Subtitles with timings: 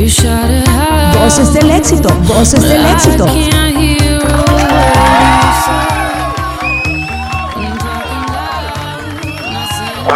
[0.00, 3.26] Voces del éxito, voces del éxito.
[3.26, 3.50] Muy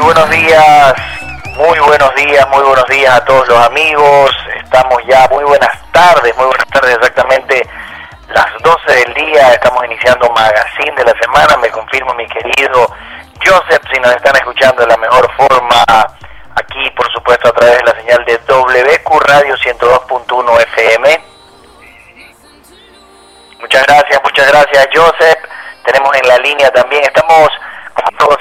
[0.02, 0.94] buenos días,
[1.56, 4.34] muy buenos días, muy buenos días a todos los amigos.
[4.64, 7.68] Estamos ya, muy buenas tardes, muy buenas tardes exactamente
[8.28, 9.52] las 12 del día.
[9.52, 11.58] Estamos iniciando Magazine de la semana.
[11.58, 12.90] Me confirma mi querido
[13.44, 15.84] Joseph, si nos están escuchando de la mejor forma
[16.54, 21.24] aquí, por supuesto, a través de la señal de WQ Radio 102.1 FM.
[23.60, 25.38] Muchas gracias, muchas gracias, Joseph.
[25.84, 27.48] Tenemos en la línea también, estamos,
[27.94, 28.38] como todos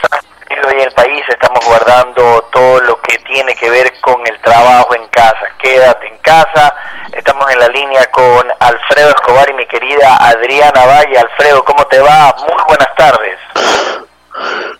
[0.65, 4.95] hoy en el país, estamos guardando todo lo que tiene que ver con el trabajo
[4.95, 5.47] en casa.
[5.59, 6.73] Quédate en casa.
[7.11, 11.17] Estamos en la línea con Alfredo Escobar y mi querida Adriana Valle.
[11.17, 12.35] Alfredo, ¿cómo te va?
[12.47, 13.37] Muy buenas tardes.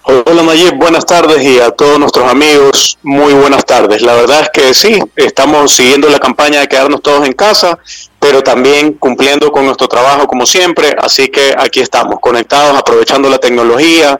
[0.05, 4.01] Hola Nayib, buenas tardes y a todos nuestros amigos, muy buenas tardes.
[4.01, 7.77] La verdad es que sí, estamos siguiendo la campaña de quedarnos todos en casa,
[8.19, 13.37] pero también cumpliendo con nuestro trabajo como siempre, así que aquí estamos, conectados, aprovechando la
[13.37, 14.19] tecnología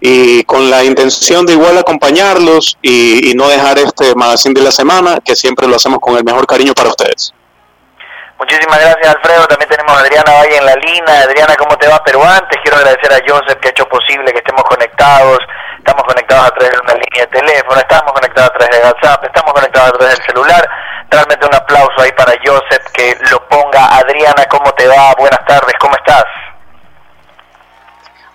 [0.00, 5.18] y con la intención de igual acompañarlos y, no dejar este magazine de la semana,
[5.24, 7.32] que siempre lo hacemos con el mejor cariño para ustedes.
[8.38, 11.22] Muchísimas gracias Alfredo, también tenemos a Adriana Valle en la línea.
[11.22, 12.00] Adriana, ¿cómo te va?
[12.04, 15.38] Pero antes quiero agradecer a Joseph que ha hecho posible que estemos conectados.
[15.78, 19.24] Estamos conectados a través de una línea de teléfono, estamos conectados a través de WhatsApp,
[19.24, 20.70] estamos conectados a través del celular.
[21.10, 23.96] Realmente un aplauso ahí para Joseph que lo ponga.
[23.96, 25.14] Adriana, ¿cómo te va?
[25.18, 26.24] Buenas tardes, ¿cómo estás?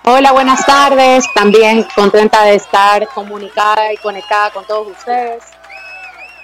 [0.04, 1.32] Hola, buenas tardes.
[1.34, 5.45] También contenta de estar comunicada y conectada con todos ustedes.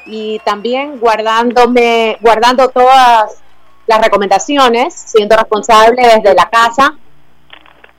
[0.06, 3.44] Y también guardándome, guardando todas
[3.90, 6.94] las recomendaciones, siendo responsable desde la casa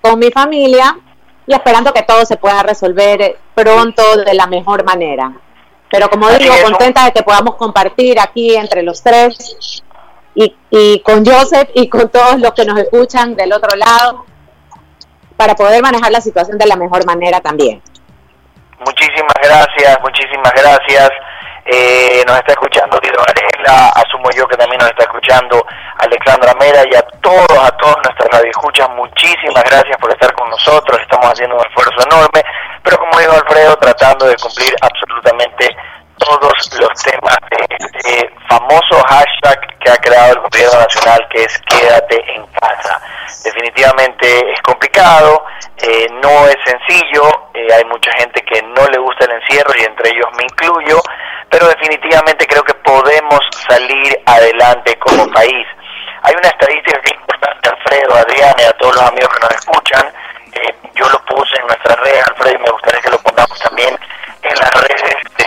[0.01, 0.97] con mi familia
[1.47, 5.33] y esperando que todo se pueda resolver pronto de la mejor manera.
[5.91, 9.83] Pero como digo, contenta de que podamos compartir aquí entre los tres
[10.37, 14.25] y, y con Joseph y con todos los que nos escuchan del otro lado
[15.37, 17.83] para poder manejar la situación de la mejor manera también.
[18.87, 21.11] Muchísimas gracias, muchísimas gracias.
[21.73, 25.65] Eh, nos está escuchando Guido Varela, asumo yo que también nos está escuchando
[25.99, 30.99] Alexandra Mera y a todos, a todos nuestras radioescuchas, muchísimas gracias por estar con nosotros,
[31.01, 32.43] estamos haciendo un esfuerzo enorme,
[32.83, 35.77] pero como dijo Alfredo, tratando de cumplir absolutamente
[36.21, 41.59] todos los temas de este famoso hashtag que ha creado el gobierno nacional que es
[41.63, 43.01] quédate en casa.
[43.45, 45.45] Definitivamente es complicado,
[45.79, 49.85] eh, no es sencillo, eh, hay mucha gente que no le gusta el encierro y
[49.85, 51.01] entre ellos me incluyo,
[51.49, 55.67] pero definitivamente creo que podemos salir adelante como país.
[56.23, 59.55] Hay una estadística que es importante, Alfredo, Adriana y a todos los amigos que nos
[59.55, 60.13] escuchan,
[60.53, 63.99] eh, yo lo puse en nuestra red, Alfredo, y me gustaría que lo pongamos también
[64.43, 65.45] en las redes de,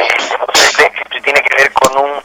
[1.24, 2.24] tiene que ver con un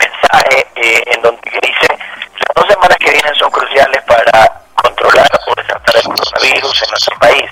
[0.00, 5.54] mensaje eh, en donde dice las dos semanas que vienen son cruciales para controlar o
[5.54, 7.50] desatar el coronavirus en nuestro país.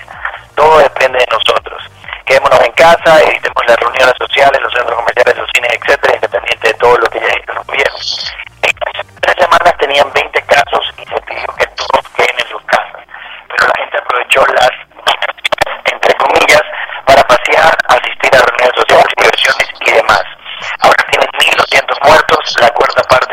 [0.55, 1.83] Todo depende de nosotros.
[2.25, 6.73] Quedémonos en casa, evitemos las reuniones sociales, los centros comerciales, los cines, etcétera, independiente de
[6.75, 8.35] todo lo que ya dicho los gobiernos.
[8.63, 8.73] En
[9.21, 13.03] tres semanas tenían 20 casos y se pidió que todos queden en sus casas.
[13.47, 14.71] Pero la gente aprovechó las,
[15.85, 16.63] entre comillas,
[17.05, 20.23] para pasear, asistir a reuniones sociales, diversiones y demás.
[20.81, 23.24] Ahora tienen 1.200 muertos, la cuarta parte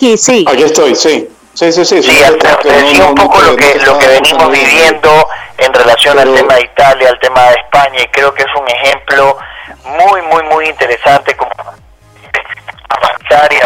[0.00, 0.44] aquí, sí.
[0.48, 1.28] Aquí estoy, sí.
[1.52, 2.02] Sí, sí, sí.
[2.02, 5.10] Sí, Alfredo, te decía un poco lo que, lo que venimos viviendo
[5.58, 8.66] en relación al tema de Italia, al tema de España, y creo que es un
[8.68, 9.36] ejemplo
[9.84, 11.50] muy, muy, muy interesante como
[12.88, 13.56] avanzar y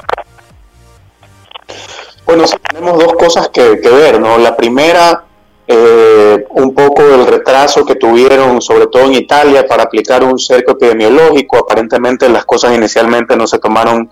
[2.26, 4.38] Bueno, sí, tenemos dos cosas que, que ver, ¿no?
[4.38, 5.22] La primera,
[5.69, 10.72] eh, un poco el retraso que tuvieron, sobre todo en Italia, para aplicar un cerco
[10.72, 11.58] epidemiológico.
[11.58, 14.10] Aparentemente las cosas inicialmente no se tomaron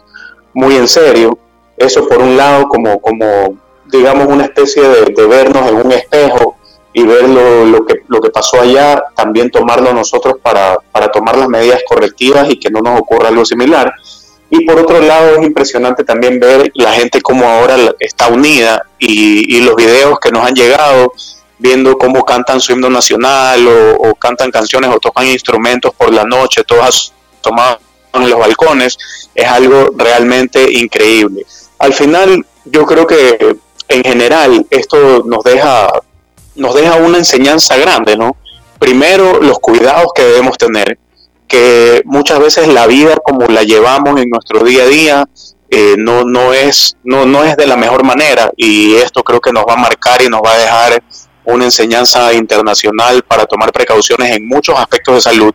[0.52, 1.36] muy en serio.
[1.82, 3.56] Eso por un lado como, como
[3.87, 6.56] digamos, una especie de, vernos en un espejo
[6.93, 11.37] y ver lo, lo, que, lo que pasó allá, también tomarlo nosotros para, para tomar
[11.37, 13.93] las medidas correctivas y que no nos ocurra algo similar.
[14.55, 19.62] Y por otro lado es impresionante también ver la gente como ahora está unida y,
[19.62, 21.14] los videos que nos han llegado
[21.58, 26.64] viendo cómo cantan su himno nacional o, cantan canciones o tocan instrumentos por la noche,
[26.64, 27.79] todas tomadas
[28.12, 28.99] en los balcones,
[29.34, 31.46] es algo realmente increíble.
[31.82, 33.56] Al final, yo creo que
[33.88, 35.88] en general esto nos deja,
[36.55, 38.37] nos deja una enseñanza grande, ¿no?
[38.79, 40.96] Primero, los cuidados que debemos tener,
[41.49, 45.29] que muchas veces la vida como la llevamos en nuestro día a día
[45.70, 49.52] eh, no, no, es, no, no es de la mejor manera y esto creo que
[49.52, 51.02] nos va a marcar y nos va a dejar
[51.44, 55.52] una enseñanza internacional para tomar precauciones en muchos aspectos de salud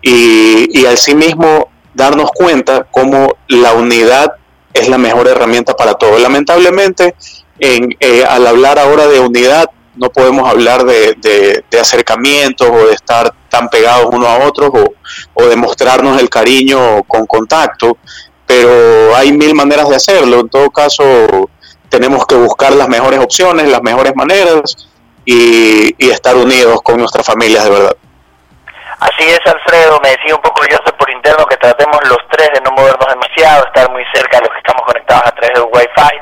[0.00, 4.36] y, y asimismo darnos cuenta cómo la unidad
[4.72, 6.18] es la mejor herramienta para todo.
[6.18, 7.14] Lamentablemente,
[7.58, 13.34] en, eh, al hablar ahora de unidad, no podemos hablar de, acercamientos o de estar
[13.48, 14.94] tan pegados unos a otros o,
[15.34, 17.98] o de mostrarnos el cariño con contacto,
[18.46, 20.40] pero hay mil maneras de hacerlo.
[20.40, 21.50] En todo caso,
[21.88, 24.88] tenemos que buscar las mejores opciones, las mejores maneras
[25.24, 27.96] y, y estar unidos con nuestras familias de verdad.
[29.02, 32.60] Así es, Alfredo, me decía un poco yo por interno que tratemos los tres de
[32.60, 36.14] no movernos demasiado, estar muy cerca de los que estamos conectados a través del Wi-Fi,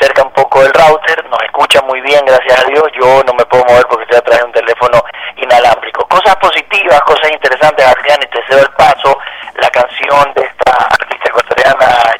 [0.00, 3.44] cerca un poco del router, nos escucha muy bien, gracias a Dios, yo no me
[3.44, 5.04] puedo mover porque estoy a través de un teléfono
[5.36, 6.08] inalámbrico.
[6.08, 9.18] Cosas positivas, cosas interesantes, Adrián, y te cedo el paso,
[9.60, 12.16] la canción de esta artista ecuatoriana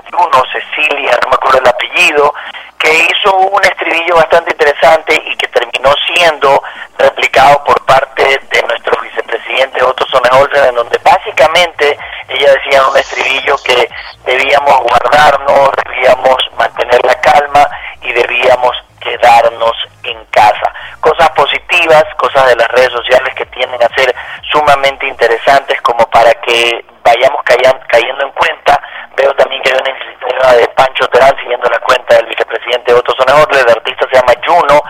[0.52, 2.34] Cecilia, no me acuerdo el apellido,
[2.78, 6.62] que hizo un estribillo bastante interesante y que terminó siendo
[6.98, 11.98] replicado por parte de nuestro vicepresidente Otto Sonnenholzer, en donde básicamente
[12.28, 13.88] ella decía en un estribillo que
[14.24, 17.68] debíamos guardarnos, debíamos mantener la calma
[18.00, 19.72] y debíamos quedarnos
[20.04, 20.72] en casa.
[21.00, 24.14] Cosas positivas, cosas de las redes sociales que tienden a ser
[24.50, 28.80] sumamente interesantes como para que vayamos cayendo en cuenta.
[29.16, 33.14] Veo también que hay una iniciativa de Pancho Terán siguiendo la cuenta del vicepresidente Otto
[33.16, 34.82] Sonahorle, el artista se llama Juno,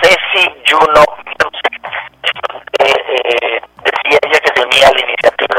[0.00, 1.04] Ceci Juno
[2.78, 5.56] eh, decía ella que se unía a la iniciativa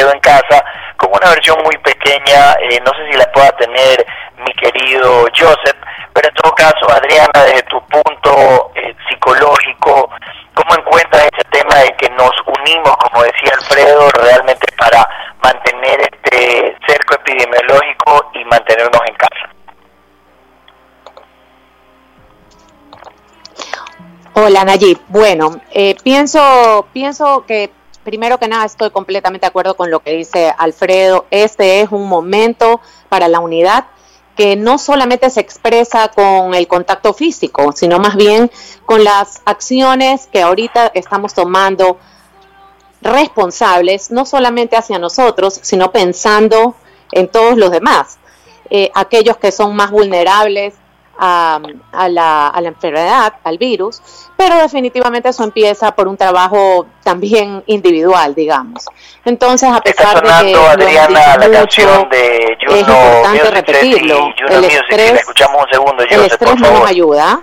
[0.00, 0.64] quedo en casa
[0.96, 4.06] con una versión muy pequeña, eh, no sé si la pueda tener
[4.38, 5.76] mi querido Joseph,
[6.14, 10.10] pero en todo caso, Adriana, desde tu punto eh, psicológico,
[10.54, 15.06] ¿cómo encuentras ese tema de que nos unimos, como decía Alfredo, realmente para
[15.42, 19.50] mantener este cerco epidemiológico y mantenernos en casa?
[24.32, 24.98] Hola Nayib.
[25.08, 27.70] Bueno, eh, pienso, pienso que
[28.04, 31.26] primero que nada estoy completamente de acuerdo con lo que dice Alfredo.
[31.30, 33.86] Este es un momento para la unidad
[34.36, 38.50] que no solamente se expresa con el contacto físico, sino más bien
[38.86, 41.98] con las acciones que ahorita estamos tomando
[43.02, 46.74] responsables, no solamente hacia nosotros, sino pensando
[47.12, 48.18] en todos los demás,
[48.70, 50.74] eh, aquellos que son más vulnerables,
[51.22, 51.60] a,
[52.08, 54.00] la, a, la, enfermedad, al virus,
[54.38, 58.86] pero definitivamente eso empieza por un trabajo también individual, digamos.
[59.26, 64.32] Entonces, a pesar de que Adriana, la canción de Juno es importante repetirlo.
[64.48, 67.42] el estrés, escuchamos un segundo, el estrés no nos ayuda.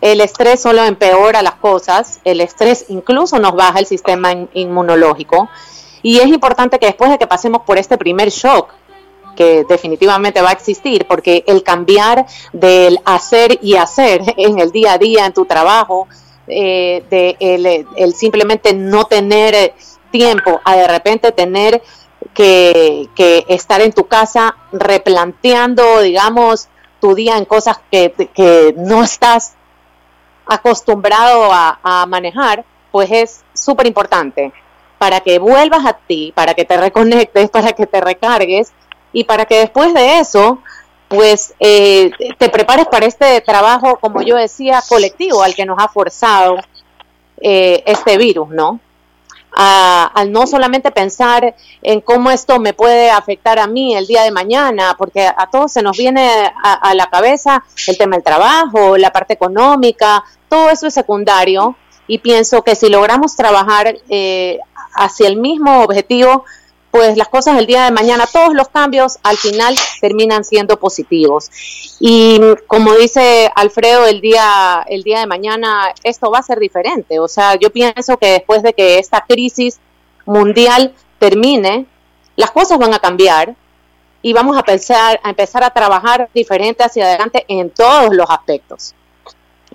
[0.00, 5.48] El estrés solo empeora las cosas, el estrés incluso nos baja el sistema inmunológico
[6.02, 8.72] y es importante que después de que pasemos por este primer shock,
[9.36, 14.94] que definitivamente va a existir, porque el cambiar del hacer y hacer en el día
[14.94, 16.08] a día, en tu trabajo,
[16.48, 17.36] eh, de
[17.96, 19.74] el, simplemente no tener
[20.10, 21.82] tiempo a de repente tener
[22.34, 23.08] que,
[23.48, 26.68] estar en tu casa replanteando, digamos,
[27.00, 29.54] tu día en cosas que, que no estás
[30.46, 34.52] acostumbrado a, a manejar, pues es súper importante
[34.98, 38.72] para que vuelvas a ti, para que te reconectes, para que te recargues
[39.16, 40.58] y para que después de eso,
[41.08, 45.88] pues eh, te prepares para este trabajo, como yo decía, colectivo al que nos ha
[45.88, 46.58] forzado
[47.40, 48.78] eh, este virus, ¿no?
[49.58, 54.30] al no solamente pensar en cómo esto me puede afectar a mí el día de
[54.30, 59.10] mañana, porque a todos se nos viene a, la cabeza el tema del trabajo, la
[59.12, 61.74] parte económica, todo eso es secundario
[62.06, 64.58] y pienso que si logramos trabajar eh,
[64.92, 66.44] hacia el mismo objetivo,
[66.96, 71.50] pues las cosas del día de mañana, todos los cambios al final terminan siendo positivos.
[72.00, 77.18] Y como dice Alfredo, el día, el día de mañana esto va a ser diferente.
[77.18, 79.78] O sea, yo pienso que después de que esta crisis
[80.24, 81.84] mundial termine,
[82.34, 83.54] las cosas van a cambiar
[84.22, 88.94] y vamos a empezar a, empezar a trabajar diferente hacia adelante en todos los aspectos.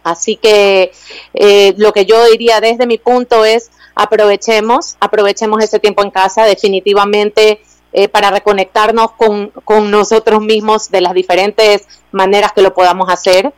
[0.03, 0.91] Así que
[1.35, 3.69] eh, lo que yo diría desde mi punto es
[4.01, 6.43] aprovechemos, aprovechemos este tiempo en casa.
[6.45, 7.61] Definitivamente
[7.93, 13.53] eh, para reconectarnos con, con, nosotros mismos de las diferentes maneras que lo podamos hacer,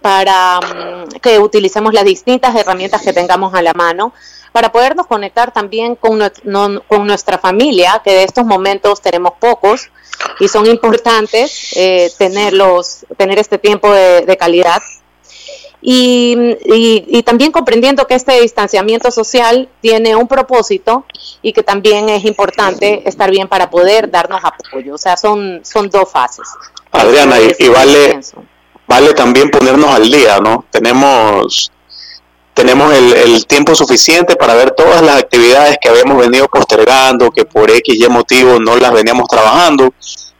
[0.00, 4.12] para mm, que utilicemos las distintas herramientas que tengamos a la mano,
[4.52, 6.20] para podernos conectar también con,
[6.86, 9.90] con nuestra familia, que de estos momentos tenemos pocos
[10.38, 14.80] y son importantes eh, tenerlos, tener este tiempo de calidad
[15.80, 21.04] y, también comprendiendo que este distanciamiento social tiene un propósito
[21.42, 24.94] y que también es importante estar bien para poder darnos apoyo.
[24.94, 26.48] O sea, son, son dos fases.
[26.90, 28.20] Adriana, y, vale,
[28.86, 30.64] vale también ponernos al día, ¿no?
[30.70, 31.70] Tenemos,
[32.54, 37.44] tenemos el, el, tiempo suficiente para ver todas las actividades que habíamos venido postergando, que
[37.44, 39.92] por X y motivo no las veníamos trabajando.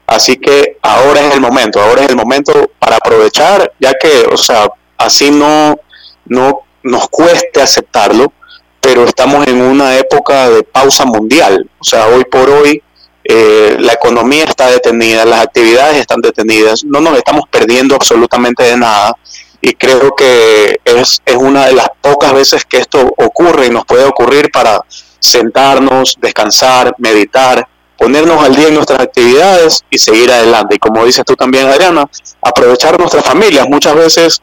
[0.07, 4.39] Así que ahora es el momento, ahora es el momento para aprovechar, ya que, o
[4.39, 4.67] sea,
[4.99, 5.79] así no,
[6.27, 8.33] no nos cueste aceptarlo,
[8.81, 11.69] pero estamos en una época de pausa mundial.
[11.79, 12.83] O sea, hoy por hoy
[13.25, 18.77] eh, la economía está detenida, las actividades están detenidas, no nos estamos perdiendo absolutamente de
[18.77, 19.13] nada
[19.61, 23.85] y creo que es, es una de las pocas veces que esto ocurre y nos
[23.85, 24.81] puede ocurrir para
[25.19, 27.67] sentarnos, descansar, meditar,
[27.99, 30.77] ponernos al día en nuestras actividades y seguir adelante.
[30.77, 32.09] Y como dices tú también, Adriana,
[32.41, 33.69] aprovechar nuestras familias.
[33.69, 34.41] Muchas veces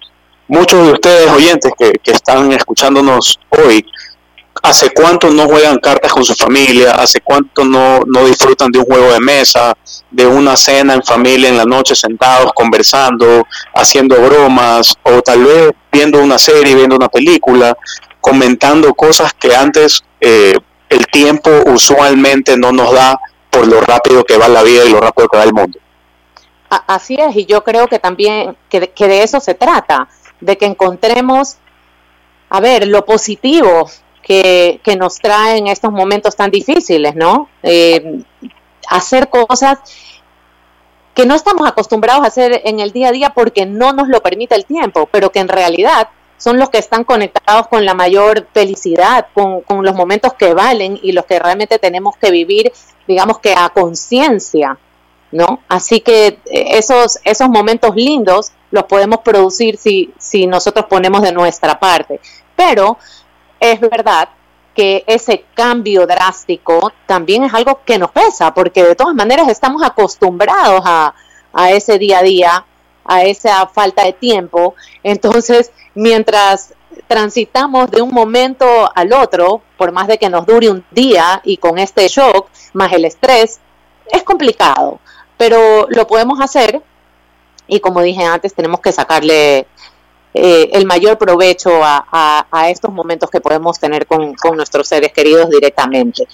[0.47, 3.85] muchos de ustedes oyentes que, que están escuchándonos hoy,
[4.61, 6.91] ¿hace cuánto no juegan cartas con su familia?
[6.91, 9.73] ¿Hace cuánto no, no disfrutan de un juego de mesa,
[10.09, 15.71] de una cena en familia en la noche sentados conversando, haciendo bromas o tal vez
[15.91, 17.77] viendo una serie, viendo una película,
[18.21, 20.55] comentando cosas que antes eh,
[20.89, 24.99] el tiempo usualmente no nos da por lo rápido que va la vida y lo
[24.99, 25.79] rápido que va el mundo?
[26.87, 30.09] Así es, y yo creo que también que, que de eso se trata
[30.41, 31.57] de que encontremos,
[32.49, 33.89] a ver, lo positivo
[34.21, 37.49] que, que nos trae en estos momentos tan difíciles, ¿no?
[37.63, 38.21] Eh,
[38.89, 39.79] hacer cosas
[41.13, 44.21] que no estamos acostumbrados a hacer en el día a día porque no nos lo
[44.21, 48.47] permite el tiempo, pero que en realidad son los que están conectados con la mayor
[48.53, 52.73] felicidad, con, con los momentos que valen y los que realmente tenemos que vivir,
[53.07, 54.77] digamos que a conciencia,
[55.31, 55.61] ¿no?
[55.69, 56.37] Así que eh,
[56.71, 62.19] esos, esos momentos lindos los podemos producir si, si nosotros ponemos de nuestra parte.
[62.55, 62.97] Pero
[63.59, 64.29] es verdad
[64.75, 69.81] que ese cambio drástico también es algo que nos pesa, porque de todas maneras estamos
[69.81, 71.15] acostumbrados a,
[71.53, 72.65] a ese día a día,
[73.05, 74.75] a esa falta de tiempo.
[75.01, 76.73] Entonces, mientras
[77.07, 81.57] transitamos de un momento al otro, por más de que nos dure un día y
[81.57, 83.59] con este shock, más el estrés,
[84.11, 84.99] es complicado,
[85.37, 86.81] pero lo podemos hacer
[87.67, 89.67] y como dije antes, tenemos que sacarle
[90.37, 96.27] eh, el mayor provecho a, estos momentos que podemos tener con, nuestros seres queridos directamente.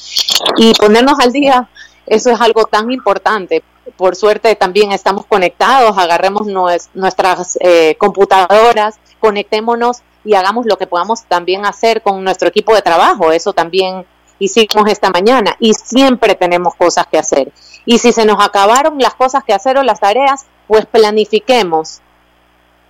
[0.58, 1.70] Y ponernos al día,
[2.08, 3.64] eso es algo tan importante.
[3.98, 6.48] Por suerte también estamos conectados, agarremos
[6.94, 12.82] nuestras eh, computadoras, conectémonos y hagamos lo que podamos también hacer con nuestro equipo de
[12.82, 13.32] trabajo.
[13.32, 14.06] Eso también
[14.42, 17.52] hicimos esta mañana y siempre tenemos cosas que hacer.
[17.86, 22.02] Y si se nos acabaron las cosas que hacer o las tareas, pues planifiquemos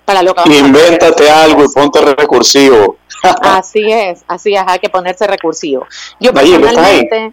[0.06, 2.98] para lo que vamos Invéntate algo y ponte recursivo.
[3.42, 5.86] así es, así es, hay que ponerse recursivo.
[6.20, 7.32] Yo personalmente...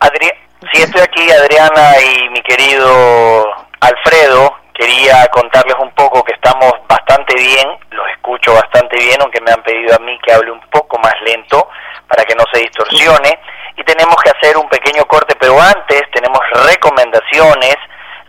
[0.72, 3.46] si estoy aquí, Adriana y mi querido
[3.80, 9.52] Alfredo, quería contarles un poco que estamos bastante bien, los escucho bastante bien, aunque me
[9.52, 11.68] han pedido a mí que hable un poco más lento
[12.08, 13.38] para que no se distorsione.
[13.78, 17.76] Y tenemos que hacer un pequeño corte, pero antes tenemos recomendaciones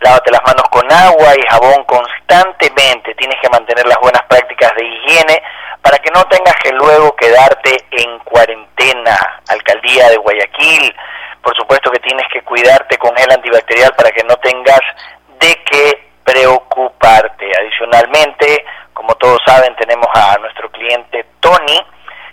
[0.00, 4.84] lávate las manos con agua y jabón constantemente, tienes que mantener las buenas prácticas de
[4.84, 5.42] higiene
[5.82, 9.40] para que no tengas que luego quedarte en cuarentena.
[9.48, 10.94] Alcaldía de Guayaquil,
[11.42, 14.80] por supuesto que tienes que cuidarte con gel antibacterial para que no tengas
[15.38, 17.50] de qué preocuparte.
[17.58, 18.64] Adicionalmente,
[18.94, 21.80] como todos saben, tenemos a nuestro cliente Tony,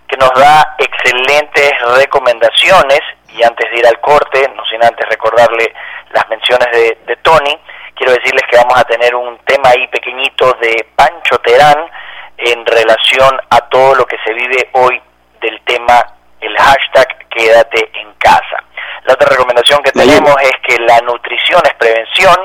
[0.07, 2.99] que nos da excelentes recomendaciones
[3.29, 5.73] y antes de ir al corte, no sin antes recordarle
[6.11, 7.59] las menciones de, de Tony,
[7.95, 11.89] quiero decirles que vamos a tener un tema ahí pequeñito de Pancho Terán
[12.37, 15.01] en relación a todo lo que se vive hoy
[15.41, 16.05] del tema,
[16.39, 18.63] el hashtag quédate en casa.
[19.05, 22.35] La otra recomendación que tenemos es que la nutrición es prevención,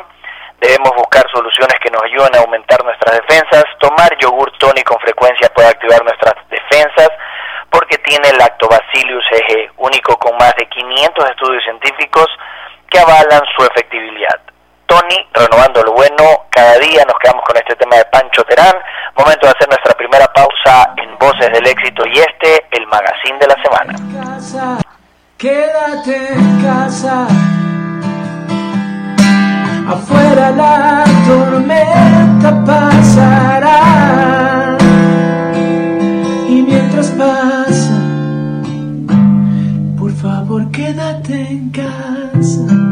[0.63, 5.53] debemos buscar soluciones que nos ayuden a aumentar nuestras defensas, tomar yogur Tony con frecuencia
[5.55, 7.11] puede activar nuestras defensas,
[7.69, 12.27] porque tiene lactobacillus eje, único con más de 500 estudios científicos
[12.89, 14.41] que avalan su efectividad.
[14.87, 18.77] Tony, renovando lo bueno, cada día nos quedamos con este tema de Pancho Terán.
[19.17, 23.47] Momento de hacer nuestra primera pausa en Voces del Éxito y este, el magazine de
[23.47, 23.95] la semana.
[29.89, 33.79] Afuera la tormenta pasará.
[36.49, 37.99] Y mientras pasa,
[39.99, 42.83] por favor quédate en casa.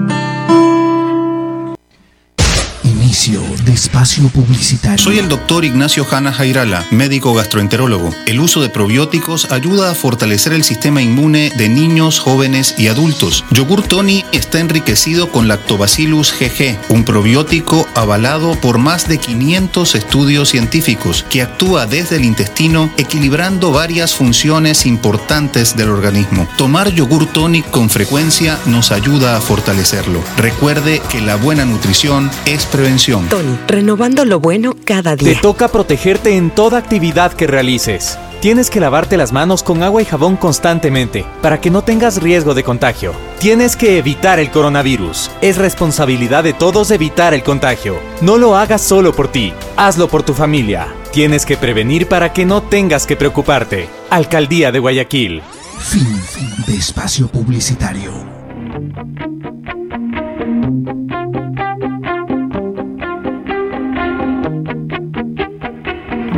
[3.71, 4.99] De espacio publicitario.
[4.99, 8.11] Soy el doctor Ignacio Hanna Jairala, médico gastroenterólogo.
[8.27, 13.45] El uso de probióticos ayuda a fortalecer el sistema inmune de niños, jóvenes y adultos.
[13.53, 20.49] Yogur Tony está enriquecido con Lactobacillus GG, un probiótico avalado por más de 500 estudios
[20.49, 26.49] científicos que actúa desde el intestino equilibrando varias funciones importantes del organismo.
[26.57, 30.23] Tomar yogur tonic con frecuencia nos ayuda a fortalecerlo.
[30.37, 33.29] Recuerde que la buena nutrición es prevención.
[33.29, 35.35] Tony, renovando lo bueno cada día.
[35.35, 38.19] Te toca protegerte en toda actividad que realices.
[38.41, 42.55] Tienes que lavarte las manos con agua y jabón constantemente para que no tengas riesgo
[42.55, 43.13] de contagio.
[43.39, 45.31] Tienes que evitar el coronavirus.
[45.43, 47.99] Es responsabilidad de todos evitar el contagio.
[48.23, 50.89] No lo hagas solo por ti, hazlo por tu familia.
[51.13, 53.89] Tienes que prevenir para que no tengas que preocuparte.
[54.09, 55.43] Alcaldía de Guayaquil.
[55.79, 58.11] Fin, fin de espacio publicitario.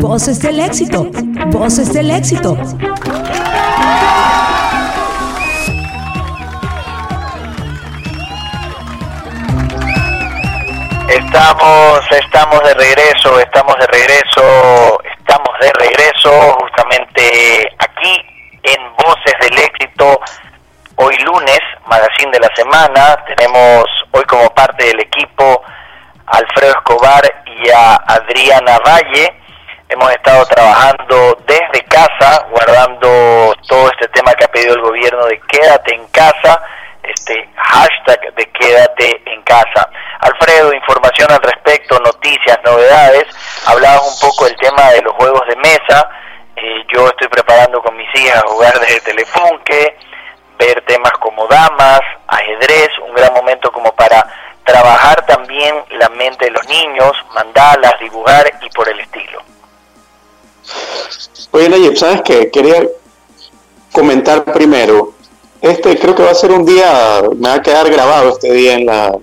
[0.02, 1.06] Voces del éxito.
[1.52, 2.56] Voces del éxito.
[11.08, 18.20] Estamos, estamos de regreso, estamos de regreso, estamos de regreso justamente aquí
[18.64, 20.18] en Voces del Éxito.
[20.96, 25.62] Hoy lunes, magazine de la semana, tenemos hoy como parte del equipo
[26.26, 29.41] Alfredo Escobar y a Adriana Valle
[29.92, 35.38] Hemos estado trabajando desde casa, guardando todo este tema que ha pedido el gobierno de
[35.40, 36.62] quédate en casa,
[37.02, 39.90] este hashtag de quédate en casa.
[40.20, 43.26] Alfredo, información al respecto, noticias, novedades.
[43.66, 46.08] Hablabas un poco del tema de los juegos de mesa.
[46.56, 49.98] Eh, yo estoy preparando con mis hijas jugar desde Telefunke,
[50.58, 54.26] ver temas como damas, ajedrez, un gran momento como para
[54.64, 59.51] trabajar también la mente de los niños, mandalas, dibujar y por el estilo.
[61.50, 62.50] Oye, Nayib, ¿sabes qué?
[62.50, 62.86] Quería
[63.92, 65.12] comentar primero.
[65.60, 68.74] Este creo que va a ser un día, me va a quedar grabado este día
[68.74, 69.16] en la,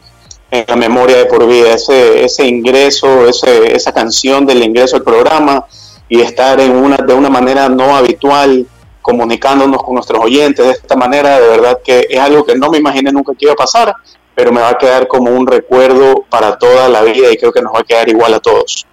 [0.52, 5.04] en la memoria de por vida, ese, ese ingreso, ese, esa canción del ingreso al
[5.04, 5.66] programa
[6.08, 8.66] y estar en una, de una manera no habitual,
[9.02, 12.78] comunicándonos con nuestros oyentes de esta manera, de verdad que es algo que no me
[12.78, 13.94] imaginé nunca que iba a pasar,
[14.34, 17.62] pero me va a quedar como un recuerdo para toda la vida y creo que
[17.62, 18.86] nos va a quedar igual a todos.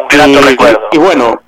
[0.00, 0.80] Un gran recuerdo.
[0.92, 1.40] y bueno,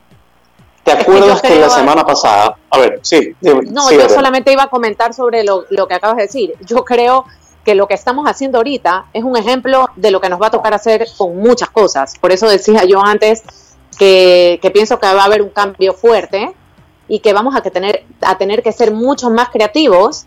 [0.85, 3.35] ¿Te acuerdas que, la semana pasada, a ver, sí.
[3.41, 6.55] No, yo solamente iba a comentar sobre lo, que acabas de decir.
[6.61, 7.27] Yo creo
[7.65, 10.51] que lo que estamos haciendo ahorita es un ejemplo de lo que nos va a
[10.51, 12.15] tocar hacer con muchas cosas.
[12.19, 13.43] Por eso decía yo antes
[13.99, 16.55] que, pienso que va a haber un cambio fuerte
[17.09, 20.27] y que vamos a, que tener, a tener que ser mucho más creativos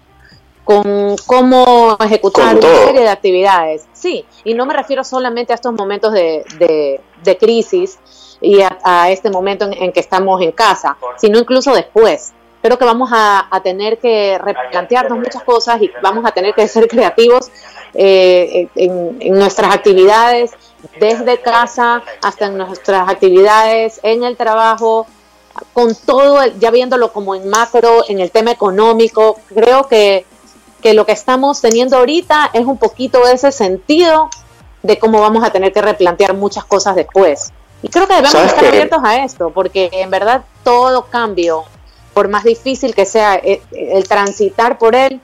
[0.64, 3.86] con cómo ejecutar una serie de actividades.
[3.92, 7.98] Sí, y no me refiero solamente a estos momentos de, de, de crisis,
[8.44, 12.34] y a, este replantearnos en, que estamos en casa, sino incluso después.
[12.62, 16.88] Creo que vamos a, tener que replantearnos muchas cosas y vamos a tener que ser
[16.88, 17.50] creativos
[17.94, 20.52] eh, en, nuestras actividades,
[21.00, 25.08] desde casa hasta en nuestras actividades en el trabajo,
[25.72, 29.38] con todo, ya viéndolo como en macro, en el tema económico.
[29.54, 30.26] Creo que,
[30.82, 34.30] que lo que estamos teniendo ahorita es un poquito ese sentido
[34.82, 37.54] de cómo vamos a tener que replantear muchas cosas después.
[37.84, 41.66] Y creo que debemos estar abiertos a esto, porque en verdad todo cambio,
[42.14, 45.20] por más difícil que sea eh, el, transitar por él,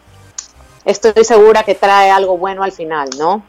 [0.83, 3.43] estoy segura que trae algo bueno al final, ¿no?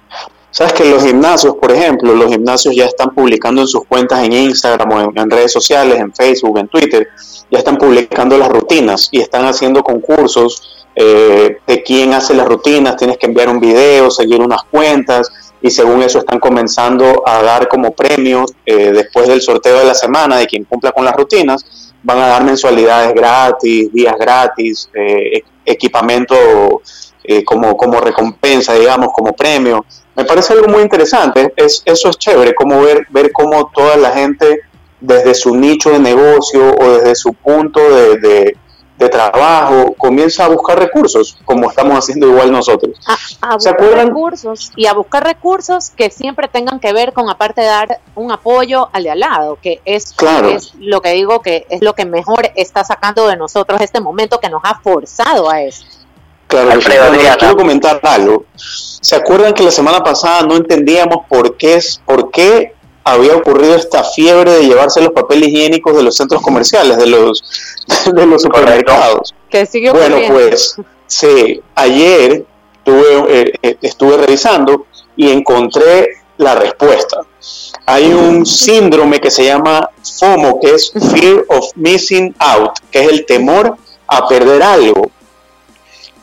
[0.52, 4.32] Sabes que los gimnasios, por ejemplo, los gimnasios ya están publicando en sus cuentas en
[4.32, 7.08] Instagram o en, redes sociales, en Facebook, en Twitter,
[7.50, 12.96] ya están publicando las rutinas y están haciendo concursos eh, de quién hace las rutinas,
[12.96, 17.68] tienes que enviar un video, seguir unas cuentas, y según eso están comenzando a dar
[17.68, 21.92] como premios eh, después del sorteo de la semana de quien cumpla con las rutinas,
[22.02, 26.80] van a dar mensualidades gratis, días gratis, eh, equipamiento
[27.24, 29.84] eh, como, como recompensa, digamos, como premio.
[30.16, 34.10] Me parece algo muy interesante, es, eso es chévere, como ver, ver cómo toda la
[34.12, 34.60] gente
[35.00, 38.56] desde su nicho de negocio o desde su punto de de
[39.08, 42.98] trabajo, comienza a buscar recursos, como estamos haciendo igual nosotros.
[43.40, 47.66] A, buscar recursos y a buscar recursos que siempre tengan que ver con, aparte de
[47.66, 51.82] dar un apoyo al de al lado, que es, es lo que digo que es
[51.82, 55.84] lo que mejor está sacando de nosotros este momento que nos ha forzado a eso.
[56.46, 56.80] Claro,
[57.38, 58.44] quiero comentar algo.
[58.56, 63.74] ¿Se acuerdan que la semana pasada no entendíamos por qué, es, por qué había ocurrido
[63.74, 67.42] esta fiebre de llevarse los papeles higiénicos de los centros comerciales, de los,
[68.14, 69.34] de los supermercados?
[69.48, 72.44] Que sigue bueno, pues sí, ayer
[72.78, 74.86] estuve, eh, estuve revisando
[75.16, 76.08] y encontré
[76.38, 77.20] la respuesta.
[77.86, 83.08] Hay un síndrome que se llama FOMO, que es Fear of Missing Out, que es
[83.08, 85.10] el temor a perder algo.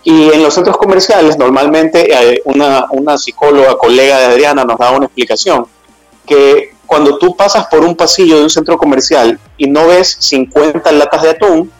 [0.03, 4.91] Y en los centros comerciales, normalmente eh, una, una psicóloga, colega de Adriana, nos da
[4.91, 5.67] una explicación,
[6.27, 10.91] que cuando tú pasas por un pasillo de un centro comercial y no ves 50
[10.91, 11.71] latas de atún,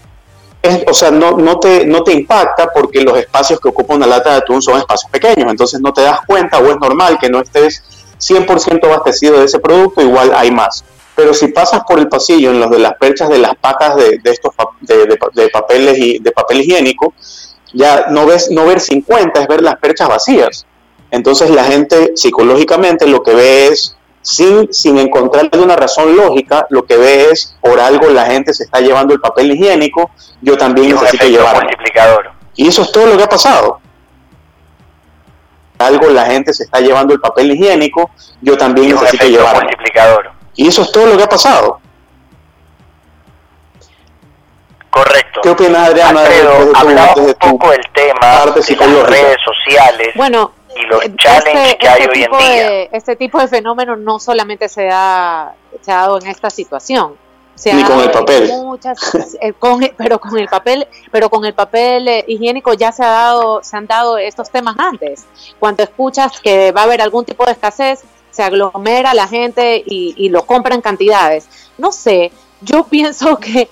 [0.88, 4.32] o sea, no, no, te, no te impacta porque los espacios que ocupa una lata
[4.32, 7.40] de atún son espacios pequeños, entonces no te das cuenta o es normal que no
[7.40, 7.84] estés
[8.20, 10.84] 100% abastecido de ese producto, igual hay más.
[11.16, 14.20] Pero si pasas por el pasillo en los de las perchas de las pacas de,
[14.24, 17.14] estos de, papeles y de papel higiénico,
[17.74, 20.66] ya no ves no ver 50 es ver las perchas vacías.
[21.10, 23.96] Entonces la gente psicológicamente lo que ve es
[24.28, 28.64] sin, sin encontrarle una razón lógica, lo que ve es por algo la gente se
[28.64, 30.12] está llevando el papel higiénico,
[30.42, 31.70] yo también necesito llevarlo.
[32.56, 33.80] Y eso es todo lo que ha pasado
[35.80, 38.10] algo la gente se está llevando el papel higiénico,
[38.42, 39.70] yo también necesito llevarlo.
[40.56, 41.80] Y eso es todo lo que ha pasado.
[44.90, 45.42] Correcto.
[45.44, 46.22] ¿Qué opinas, Adriana?
[46.22, 51.78] Alfredo, un poco del tema de las redes sociales bueno, y los eh, challenges este,
[51.78, 52.84] que hay este hoy en día.
[52.92, 57.16] este tipo de fenómeno no solamente se, ha, se ha dado en esta situación
[57.66, 58.50] ni con el papel.
[59.42, 59.54] Eh,
[59.98, 63.76] pero con el papel, pero con el papel eh, higiénico ya se ha dado, se
[63.76, 65.26] han dado estos temas antes.
[65.60, 70.30] Cuando escuchas que va a haber algún tipo de escasez, se aglomera la gente y,
[70.30, 71.48] lo compra en cantidades.
[71.78, 73.70] No sé, yo pienso que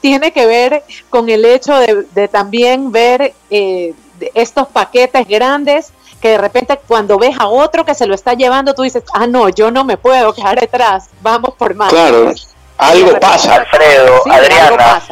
[0.00, 3.94] tiene que ver con el hecho de, también ver eh,
[4.34, 8.74] estos paquetes grandes que de repente cuando ves a otro que se lo está llevando,
[8.74, 11.90] tú dices, ah, no, yo no me puedo quedar detrás, vamos por más.
[11.90, 12.32] Claro,
[12.76, 13.54] algo pasa.
[13.54, 15.02] Alfredo, Adriana.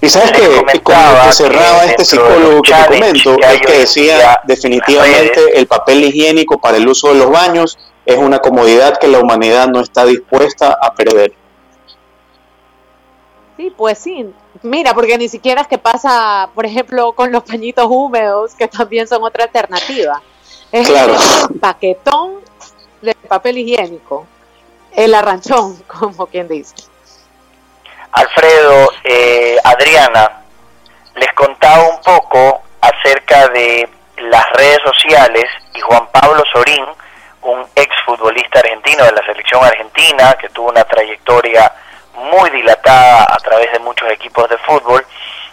[0.00, 5.66] Y sabes que cuando cerraba este psicólogo que te comento, es que decía definitivamente el
[5.66, 9.80] papel higiénico para el uso de los baños es una comodidad que la humanidad no
[9.80, 11.32] está dispuesta a perder.
[13.56, 14.30] Sí, pues sí.
[14.62, 19.08] Mira, porque ni siquiera es que pasa, por ejemplo, con los pañitos húmedos, que también
[19.08, 20.22] son otra alternativa.
[20.72, 21.14] Es claro.
[21.60, 22.40] paquetón
[23.02, 24.26] de papel higiénico.
[24.92, 26.74] El arranchón, como quien dice.
[28.12, 30.42] Alfredo, eh, Adriana,
[31.14, 36.84] les contaba un poco acerca de las redes sociales y Juan Pablo Sorín,
[37.42, 41.70] un exfutbolista argentino de la selección argentina que tuvo una trayectoria
[42.14, 45.04] muy dilatada a través de muchos equipos de fútbol,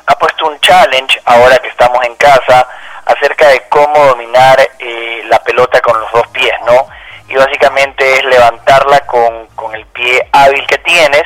[0.06, 2.67] ha puesto un challenge ahora que estamos en casa
[3.06, 6.88] acerca de cómo dominar eh, la pelota con los dos pies, ¿no?
[7.30, 11.24] Y básicamente es levantarla con, con el pie hábil que tienes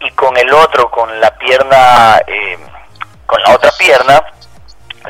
[0.00, 2.58] y con el otro, con la pierna, eh,
[3.26, 4.22] con la otra pierna,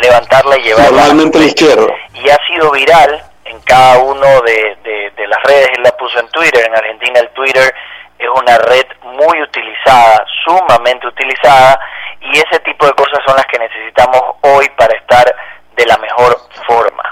[0.00, 0.90] levantarla y llevarla.
[0.90, 1.88] Normalmente el izquierdo.
[2.14, 4.76] Y ha sido viral en cada uno de,
[5.16, 7.74] de, las redes, él la puso en Twitter, en Argentina el Twitter
[8.18, 11.79] es una red muy utilizada, sumamente utilizada,
[12.20, 15.35] y ese tipo de cosas son las que necesitamos hoy para estar
[15.76, 17.03] de la mejor forma.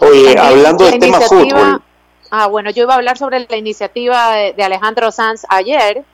[0.00, 1.80] Oye, hablando del tema fútbol,
[2.36, 6.04] Ah, bueno, yo iba a hablar sobre la iniciativa de, Alejandro Sanz ayer,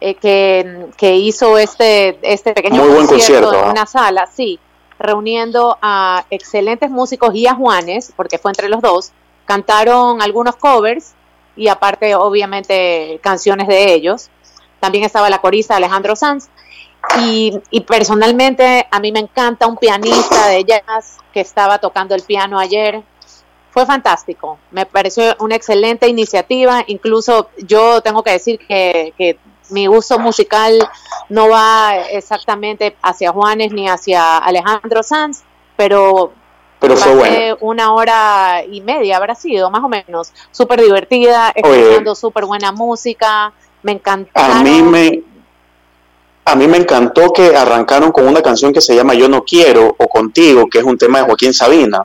[0.00, 4.58] eh, que, hizo este, este pequeño concierto, en una sala, sí,
[4.98, 9.12] reuniendo a excelentes músicos y a Juanes, porque fue entre los dos,
[9.44, 11.14] cantaron algunos covers
[11.54, 14.30] y aparte, obviamente, canciones de ellos.
[14.80, 16.48] También estaba la corista Alejandro Sanz.
[17.20, 22.22] Y, y, personalmente a mí me encanta un pianista de jazz que estaba tocando el
[22.22, 23.02] piano ayer,
[23.72, 24.58] fue fantástico.
[24.70, 26.84] Me pareció una excelente iniciativa.
[26.88, 29.38] Incluso yo tengo que decir que,
[29.70, 30.86] mi uso musical
[31.30, 35.44] no va exactamente hacia Juanes ni hacia Alejandro Sanz,
[35.76, 36.32] pero,
[36.78, 40.32] pero fue una hora y media, habrá sido más o menos.
[40.50, 43.54] Súper divertida, escuchando súper buena música.
[43.82, 44.38] Me encantó.
[44.38, 45.22] A mí me,
[46.44, 49.94] a mí me encantó que arrancaron con una canción que se llama Yo no quiero
[49.96, 52.04] o Contigo, que es un tema de Joaquín Sabina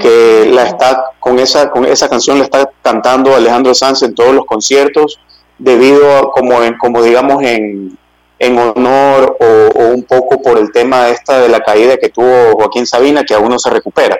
[0.00, 4.34] que la está con esa con esa canción la está cantando Alejandro Sanz en todos
[4.34, 5.20] los conciertos
[5.56, 7.96] debido a como en, como digamos en,
[8.40, 12.86] en honor o, un poco por el tema esta de la caída que tuvo Joaquín
[12.86, 14.18] Sabina que aún no se recupera.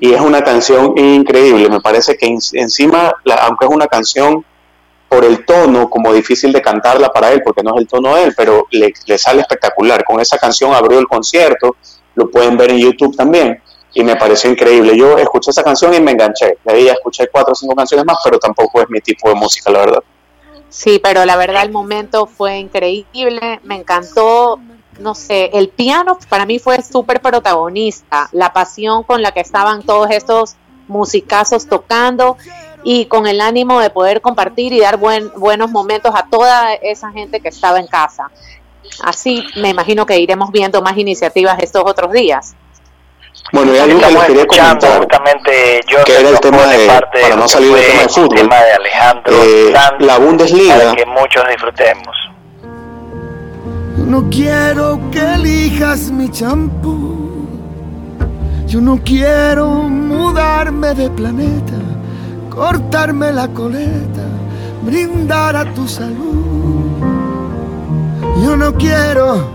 [0.00, 4.44] Y es una canción increíble me parece que encima aunque es una canción
[5.08, 8.24] por el tono como difícil de cantarla para él porque no es el tono de
[8.24, 10.02] él pero le, le sale espectacular.
[10.04, 11.76] Con esa canción abrió el concierto
[12.16, 13.61] lo pueden ver en YouTube también
[13.94, 14.96] y me pareció increíble.
[14.96, 16.58] Yo escuché esa canción y me enganché.
[16.64, 19.70] De ahí escuché cuatro o cinco canciones más, pero tampoco es mi tipo de música,
[19.70, 20.02] la verdad.
[20.68, 24.58] Sí, pero la verdad el momento fue increíble, me encantó,
[24.98, 29.82] no sé, el piano para mí fue súper protagonista, la pasión con la que estaban
[29.82, 30.56] todos estos
[30.88, 32.38] musicazos tocando
[32.84, 37.10] y con el ánimo de poder compartir y dar buen, buenos momentos a toda esa
[37.12, 38.30] gente que estaba en casa.
[39.02, 42.54] Así me imagino que iremos viendo más iniciativas estos otros días.
[43.52, 46.88] Bueno, y algo que les quería comentar, justamente yo que era el tema de,
[47.20, 50.94] para no salir del tema de fútbol, tema de Alejandro eh, Sanz, la Bundesliga, para
[50.94, 52.16] que muchos disfrutemos.
[53.98, 57.46] Yo no quiero que elijas mi champú.
[58.66, 61.74] Yo no quiero mudarme de planeta,
[62.48, 64.24] cortarme la coleta,
[64.80, 66.86] brindar a tu salud.
[68.42, 69.46] Yo no quiero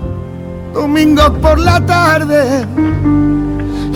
[0.72, 2.68] domingo por la tarde.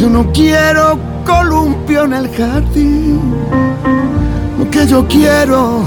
[0.02, 3.22] Yo no quiero columpio en el jardín.
[4.58, 5.84] Lo que yo quiero,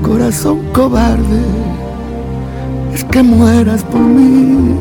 [0.00, 1.42] corazón cobarde,
[2.94, 4.74] es que mueras por mí.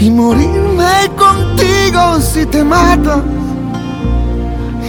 [0.00, 3.22] Y morirme contigo si te matas.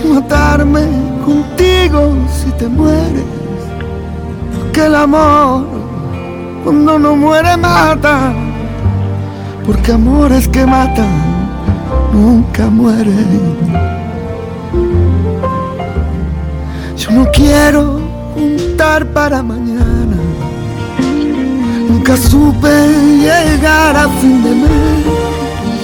[0.03, 0.87] Y matarme
[1.23, 3.25] contigo si te mueres.
[4.55, 5.67] Porque el amor,
[6.63, 8.42] cuando no muere, mata.
[9.65, 11.07] Porque amores que matan
[12.11, 13.57] nunca mueren.
[16.97, 18.01] Yo no quiero
[18.33, 20.17] juntar para mañana.
[21.89, 24.93] Nunca supe llegar a fin de mes.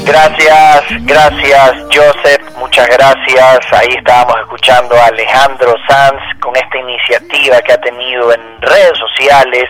[0.05, 3.59] Gracias, gracias Joseph, muchas gracias.
[3.71, 9.65] Ahí estábamos escuchando a Alejandro Sanz con esta iniciativa que ha tenido en redes sociales,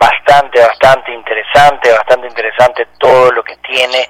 [0.00, 4.08] bastante, bastante interesante, bastante interesante todo lo que tiene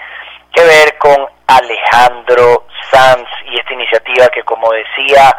[0.52, 5.36] que ver con Alejandro Sanz y esta iniciativa que como decía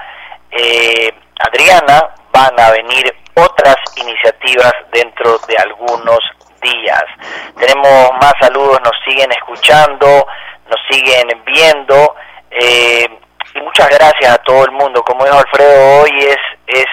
[0.52, 1.10] eh,
[1.40, 6.20] Adriana, van a venir otras iniciativas dentro de algunos
[6.62, 7.04] días.
[7.58, 10.28] Tenemos más saludos, nos siguen escuchando,
[10.68, 12.16] nos siguen viendo
[12.52, 13.08] eh,
[13.56, 15.02] y muchas gracias a todo el mundo.
[15.04, 16.38] Como dijo Alfredo, hoy es,
[16.68, 16.86] es,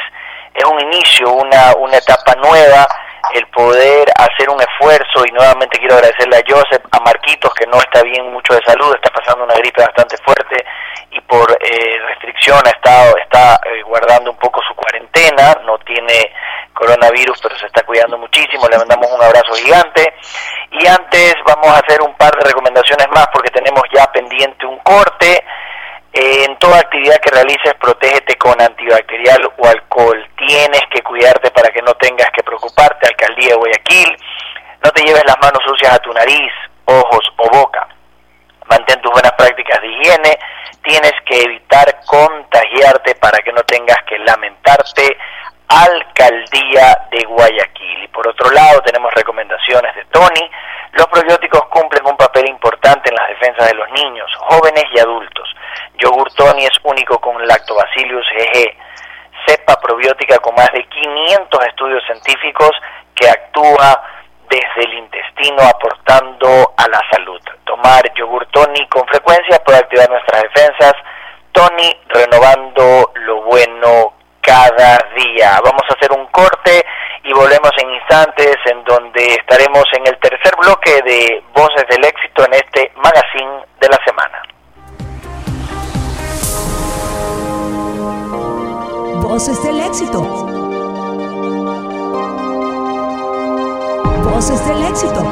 [0.55, 2.87] es un inicio, una, una etapa nueva
[3.35, 7.79] el poder hacer un esfuerzo y nuevamente quiero agradecerle a Joseph, a Marquitos que no
[7.79, 10.65] está bien mucho de salud, está pasando una gripe bastante fuerte
[11.11, 16.33] y por eh, restricción ha estado está eh, guardando un poco su cuarentena, no tiene
[16.73, 20.15] coronavirus pero se está cuidando muchísimo, le mandamos un abrazo gigante
[20.71, 24.79] y antes vamos a hacer un par de recomendaciones más porque tenemos ya pendiente un
[24.79, 25.45] corte
[26.13, 30.27] en toda actividad que realices, protégete con antibacterial o alcohol.
[30.37, 32.98] Tienes que cuidarte para que no tengas que preocuparte.
[33.39, 34.19] De Guayaquil,
[34.85, 36.53] no te lleves las manos sucias a tu nariz,
[36.87, 37.87] ojos o boca.
[38.69, 40.39] Mantén tus buenas prácticas de higiene.
[40.83, 45.17] Tienes que evitar contagiarte para que no tengas que lamentarte.
[45.69, 48.05] Alcaldía de Guayaquil.
[48.05, 50.51] Y por otro lado, tenemos recomendaciones de Tony.
[50.93, 55.49] Los probióticos cumplen un papel importante en las defensas de los niños, jóvenes y adultos.
[55.99, 58.77] Yogur Tony es único con Lactobacillus GG,
[59.47, 62.73] cepa probiótica con más de 500 estudios científicos
[63.19, 64.03] que actúa
[64.49, 67.41] desde el intestino aportando a la salud.
[67.65, 70.95] Tomar yogur Tony con frecuencia puede activar nuestras defensas.
[71.53, 75.61] Tony renovando lo bueno cada día.
[75.63, 76.85] Vamos a hacer un corte
[77.25, 82.45] y volvemos en instantes en donde estaremos en el tercer bloque de Voces del Éxito
[82.47, 84.43] en este magazine de la semana.
[89.21, 90.58] Voces del éxito.
[94.31, 95.25] Voces del éxito.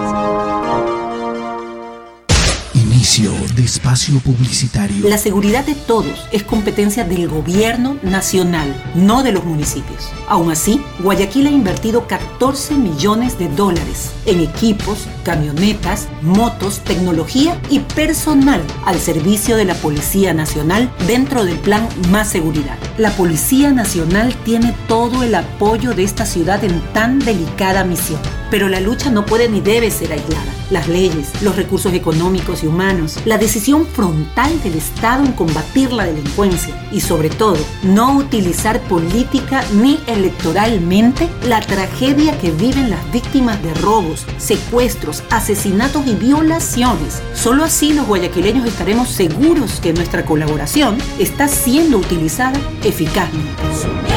[2.75, 5.09] Inicio de espacio publicitario.
[5.09, 10.11] La seguridad de todos es competencia del gobierno nacional, no de los municipios.
[10.29, 17.81] Aún así, Guayaquil ha invertido 14 millones de dólares en equipos, camionetas, motos, tecnología y
[17.81, 22.77] personal al servicio de la Policía Nacional dentro del plan Más Seguridad.
[22.99, 28.21] La Policía Nacional tiene todo el apoyo de esta ciudad en tan delicada misión.
[28.51, 30.53] Pero la lucha no puede ni debe ser aislada.
[30.71, 36.07] Las leyes, los recursos económicos y humanos, la decisión frontal del Estado en combatir la
[36.07, 43.63] delincuencia y sobre todo no utilizar política ni electoralmente la tragedia que viven las víctimas
[43.63, 47.23] de robos, secuestros, asesinatos y violaciones.
[47.35, 54.16] Solo así los guayaquileños estaremos seguros que nuestra colaboración está siendo utilizada eficazmente.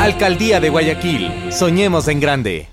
[0.00, 1.30] Alcaldía de Guayaquil.
[1.52, 2.68] Soñemos en grande.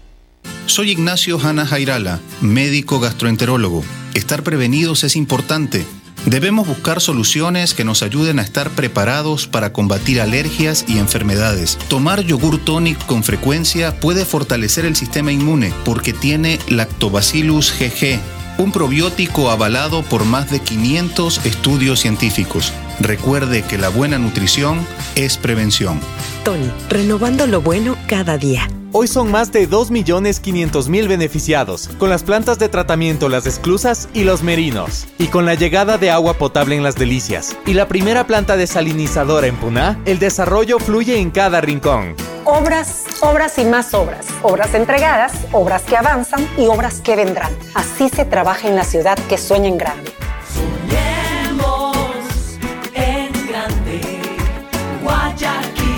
[0.65, 3.83] Soy Ignacio Hanna Jairala, médico gastroenterólogo.
[4.13, 5.85] Estar prevenidos es importante.
[6.25, 11.77] Debemos buscar soluciones que nos ayuden a estar preparados para combatir alergias y enfermedades.
[11.89, 18.21] Tomar yogur tonic con frecuencia puede fortalecer el sistema inmune porque tiene Lactobacillus GG,
[18.57, 22.71] un probiótico avalado por más de 500 estudios científicos.
[23.01, 25.99] Recuerde que la buena nutrición es prevención.
[26.47, 28.69] Tony, renovando lo bueno cada día.
[28.93, 34.43] Hoy son más de 2.500.000 beneficiados, con las plantas de tratamiento Las Esclusas y Los
[34.43, 38.55] Merinos, y con la llegada de agua potable en Las Delicias, y la primera planta
[38.55, 42.15] desalinizadora en Puná, el desarrollo fluye en cada rincón.
[42.45, 44.25] Obras, obras y más obras.
[44.41, 47.51] Obras entregadas, obras que avanzan y obras que vendrán.
[47.73, 50.16] Así se trabaja en la ciudad que sueña en grande.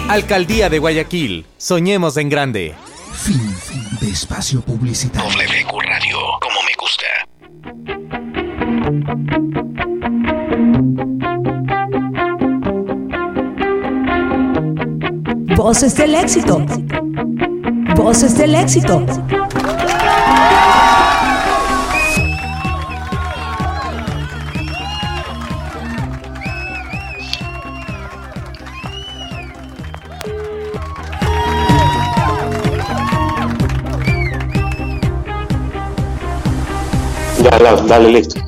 [0.09, 2.73] Alcaldía de Guayaquil, soñemos en grande.
[3.13, 5.29] Fin, fin de espacio publicitario.
[5.29, 7.05] WQ Radio, como me gusta.
[15.55, 16.65] Voces del éxito.
[17.95, 19.05] Voces del éxito.
[37.59, 38.39] Ya, la- dale, listo.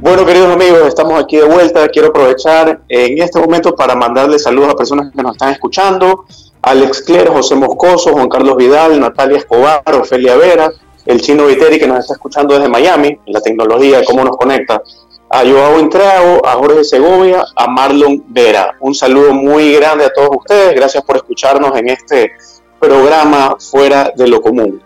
[0.00, 1.86] Bueno, queridos amigos, estamos aquí de vuelta.
[1.88, 6.24] Quiero aprovechar en este momento para mandarle saludos a personas que nos están escuchando.
[6.62, 10.70] Alex Cler, José Moscoso, Juan Carlos Vidal, Natalia Escobar, Ofelia Vera,
[11.06, 14.82] el chino Viteri que nos está escuchando desde Miami, la tecnología, cómo nos conecta.
[15.30, 18.76] A Joao Entreago, a Jorge Segovia, a Marlon Vera.
[18.80, 20.74] Un saludo muy grande a todos ustedes.
[20.74, 22.32] Gracias por escucharnos en este
[22.80, 24.82] programa fuera de lo común.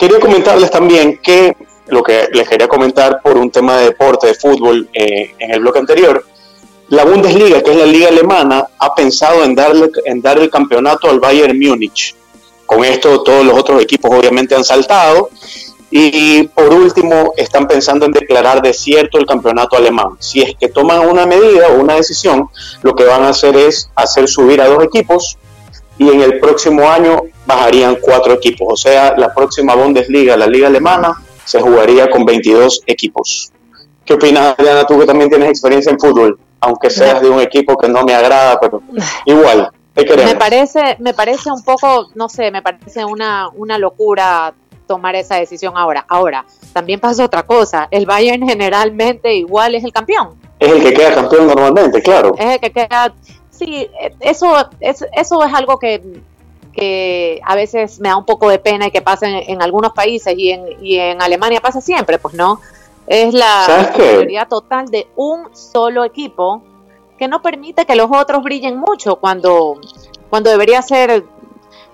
[0.00, 1.54] Quería comentarles también que
[1.88, 5.60] lo que les quería comentar por un tema de deporte, de fútbol, eh, en el
[5.60, 6.24] bloque anterior,
[6.88, 11.10] la Bundesliga, que es la liga alemana, ha pensado en darle, en dar el campeonato
[11.10, 12.16] al Bayern Múnich.
[12.64, 15.28] Con esto todos los otros equipos obviamente han saltado.
[15.90, 20.16] Y por último, están pensando en declarar desierto el campeonato alemán.
[20.18, 22.48] Si es que toman una medida o una decisión,
[22.80, 25.36] lo que van a hacer es hacer subir a dos equipos
[26.00, 28.68] y en el próximo año bajarían cuatro equipos.
[28.70, 31.12] O sea, la próxima Bundesliga, la liga alemana,
[31.44, 33.52] se jugaría con 22 equipos.
[34.02, 36.38] ¿Qué opinas, Adriana, tú que también tienes experiencia en fútbol?
[36.60, 38.82] Aunque seas de un equipo que no me agrada, pero
[39.26, 40.32] igual, te queremos.
[40.32, 44.54] Me parece, me parece un poco, no sé, me parece una, una locura
[44.86, 46.06] tomar esa decisión ahora.
[46.08, 47.88] Ahora, también pasa otra cosa.
[47.90, 50.30] El Bayern generalmente igual es el campeón.
[50.58, 52.34] Es el que queda campeón normalmente, claro.
[52.38, 53.12] Es el que queda.
[53.60, 56.02] Sí, eso, es, eso es algo que,
[56.72, 59.92] que a veces me da un poco de pena y que pasa en, en algunos
[59.92, 62.58] países y en, y en Alemania pasa siempre, pues no.
[63.06, 66.62] Es la mayoría total de un solo equipo
[67.18, 69.78] que no permite que los otros brillen mucho cuando,
[70.30, 71.22] cuando debería ser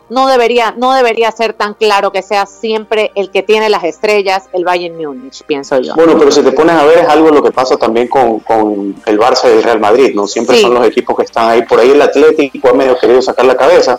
[0.08, 4.44] no debería no debería ser tan claro que sea siempre el que tiene las estrellas
[4.52, 7.42] el Bayern Múnich pienso yo Bueno, pero si te pones a ver es algo lo
[7.42, 10.26] que pasa también con, con el Barça y el Real Madrid, ¿no?
[10.26, 10.62] Siempre Sí.
[10.62, 11.62] son los equipos que están ahí.
[11.62, 13.98] Por ahí el Atlético ha medio querido sacar la cabeza,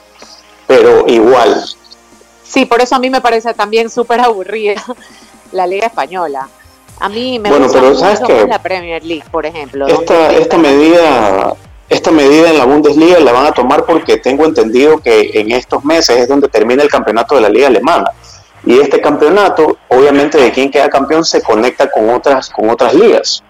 [0.65, 1.61] pero igual.
[2.43, 4.81] Sí, por eso a mí me parece también súper aburrida
[5.51, 6.47] la Liga Española.
[6.99, 8.47] A mí me Bueno, gusta pero ¿sabes qué?
[8.47, 9.85] la Premier League, por ejemplo.
[9.87, 11.53] Esta, esta medida
[11.89, 15.85] esta medida en la Bundesliga la van a tomar porque tengo entendido que en estos
[15.85, 18.11] meses es donde termina el campeonato de la liga alemana.
[18.65, 23.41] Y este campeonato obviamente de quien queda campeón se conecta con otras con otras ligas.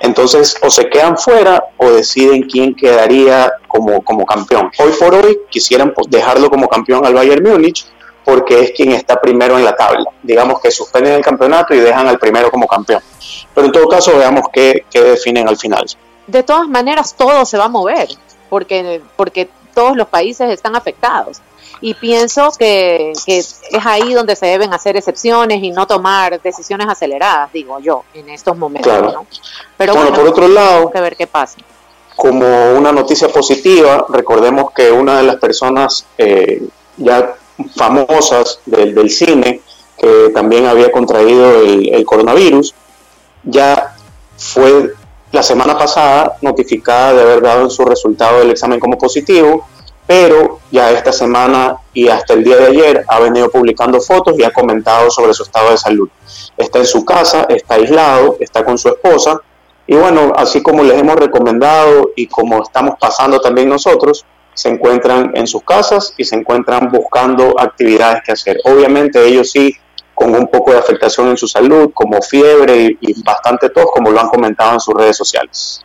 [0.00, 4.70] Entonces o se quedan fuera o deciden quién quedaría como, como campeón.
[4.78, 7.86] Hoy por hoy quisieran dejarlo como campeón al Bayern Múnich
[8.26, 10.10] porque es quien está primero en la tabla.
[10.22, 13.00] Digamos que suspenden el campeonato y dejan al primero como campeón.
[13.54, 15.86] Pero en todo caso veamos qué, qué definen al final
[16.26, 18.08] De todas maneras, todo se va a mover,
[18.48, 21.40] porque, porque todos los países están afectados.
[21.80, 26.86] Y pienso que, que es ahí donde se deben hacer excepciones y no tomar decisiones
[26.88, 28.90] aceleradas, digo yo, en estos momentos.
[28.90, 29.12] Claro.
[29.12, 29.26] ¿no?
[29.76, 31.58] Pero Bueno, bueno, por otro lado, que ver qué pasa.
[32.16, 36.62] como una noticia positiva, recordemos que una de las personas eh,
[36.96, 37.34] ya
[37.76, 39.60] famosas del, del cine,
[39.98, 42.72] que también había contraído el, el coronavirus,
[43.42, 43.94] ya
[44.38, 44.94] fue
[45.34, 49.66] la semana pasada notificada de haber dado su resultado del examen como positivo,
[50.06, 54.44] pero ya esta semana y hasta el día de ayer ha venido publicando fotos y
[54.44, 56.08] ha comentado sobre su estado de salud.
[56.56, 59.40] Está en su casa, está aislado, está con su esposa
[59.88, 64.24] y bueno, así como les hemos recomendado y como estamos pasando también nosotros,
[64.54, 68.60] se encuentran en sus casas y se encuentran buscando actividades que hacer.
[68.64, 69.76] Obviamente ellos sí
[70.14, 74.20] con un poco de afectación en su salud, como fiebre y, bastante tos, como lo
[74.20, 75.84] han comentado en sus redes sociales.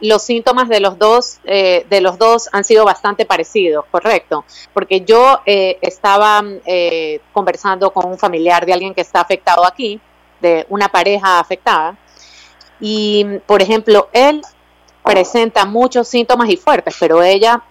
[0.00, 4.44] Los síntomas de los dos, eh, de los dos han sido bastante parecidos, correcto.
[4.72, 10.00] Porque yo eh, estaba eh, conversando con un familiar de alguien que está afectado aquí,
[10.40, 11.96] de una pareja afectada,
[12.80, 14.42] y por ejemplo, él
[15.02, 17.62] presenta muchos síntomas y fuertes, pero ella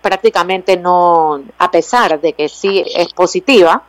[0.00, 3.84] prácticamente no, a pesar de que sí es positiva,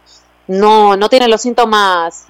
[0.48, 2.26] no, no tiene los síntomas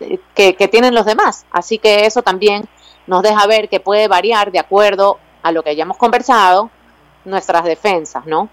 [0.00, 1.46] eh, que, tienen los demás.
[1.50, 2.68] Así que eso también
[3.06, 6.70] nos deja ver que puede variar de acuerdo a lo que ya hemos conversado,
[7.24, 8.48] nuestras defensas, ¿no?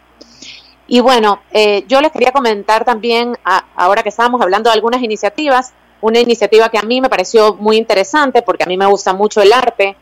[0.85, 3.37] Y bueno, eh, yo les quería comentar también,
[3.75, 7.77] ahora que estábamos hablando de algunas iniciativas, una iniciativa que a mí me pareció muy
[7.77, 9.95] interesante porque a mí me gusta mucho el arte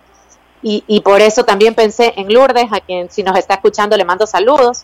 [0.64, 4.28] y, por eso también pensé en Lourdes, a quien si nos está escuchando le mando
[4.28, 4.84] saludos.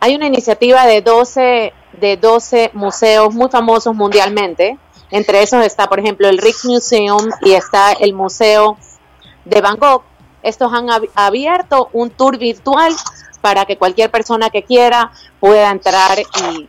[0.00, 4.78] Hay una iniciativa de 12, de 12 museos muy famosos mundialmente.
[5.10, 8.76] Entre esos está, por ejemplo, el Rijksmuseum y está el Museo
[9.44, 10.02] de Gogh.
[10.42, 12.94] Estos han abierto un tour virtual
[13.40, 16.18] para que cualquier persona que quiera pueda entrar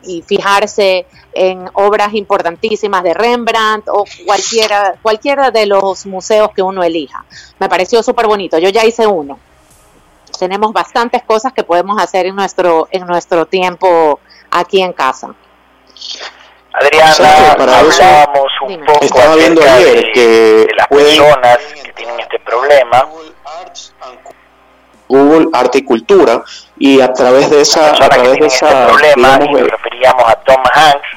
[0.03, 6.83] y, fijarse en obras importantísimas de Rembrandt o cualquiera, cualquiera de los museos que uno
[6.83, 7.25] elija.
[7.59, 8.57] Me pareció súper bonito.
[8.57, 9.39] Yo ya hice uno.
[10.37, 14.19] Tenemos bastantes cosas que podemos hacer en nuestro, en nuestro tiempo
[14.51, 15.33] aquí en casa.
[16.73, 23.07] Adriana, para un poco Estaba viendo ayer que de las personas que tienen este problema
[25.07, 26.43] Google Arte y Cultura
[26.77, 30.35] y a través de esa a través de esa este problema y nos referíamos a
[30.35, 31.09] Tom Hanks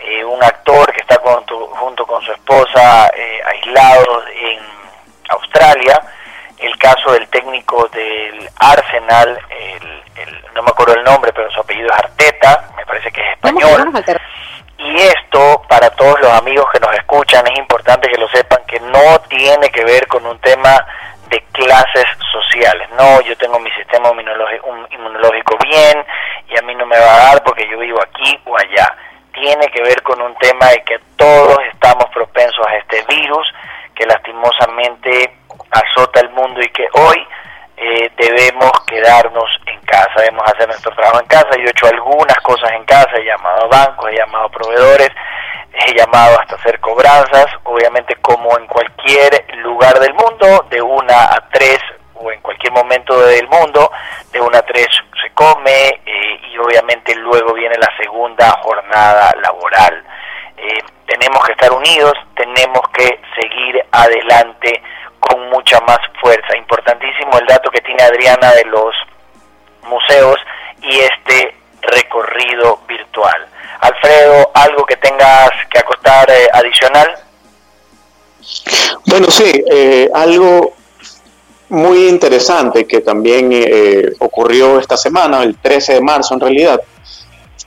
[0.00, 4.58] eh, un actor que está junto con su esposa eh, aislados en
[5.30, 6.02] Australia
[6.62, 9.38] el caso del técnico del Arsenal
[10.54, 13.92] no me acuerdo el nombre pero su apellido es Arteta me parece que es español
[14.78, 18.80] y esto para todos los amigos que nos escuchan es importante que lo sepan que
[18.80, 20.84] no tiene que ver con un tema
[21.32, 22.88] de clases sociales.
[22.98, 26.04] No, yo tengo mi sistema inmunológico bien
[26.48, 28.94] y a mí no me va a dar porque yo vivo aquí o allá.
[29.32, 33.46] Tiene que ver con un tema de que todos estamos propensos a este virus
[33.94, 35.38] que lastimosamente
[35.72, 37.26] azota el mundo y que hoy
[37.76, 41.50] eh, debemos quedarnos en casa, debemos hacer nuestro trabajo en casa.
[41.56, 45.10] Yo he hecho algunas cosas en casa, he llamado a bancos, he llamado a proveedores,
[45.72, 51.48] he llamado hasta hacer cobranzas, obviamente como en cualquier lugar del mundo, de una a
[51.50, 51.78] tres
[52.14, 53.90] o en cualquier momento del mundo,
[54.30, 54.88] de una a tres
[55.20, 60.04] se come eh, y obviamente luego viene la segunda jornada laboral.
[60.56, 64.82] Eh, tenemos que estar unidos, tenemos que seguir adelante
[65.28, 66.56] con mucha más fuerza.
[66.56, 68.94] Importantísimo el dato que tiene Adriana de los
[69.88, 70.36] museos
[70.82, 73.46] y este recorrido virtual.
[73.80, 77.08] Alfredo, ¿algo que tengas que acostar eh, adicional?
[79.06, 80.74] Bueno, sí, eh, algo
[81.68, 86.80] muy interesante que también eh, ocurrió esta semana, el 13 de marzo en realidad,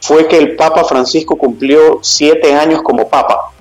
[0.02, 3.52] fue que el Papa Francisco cumplió siete años como Papa.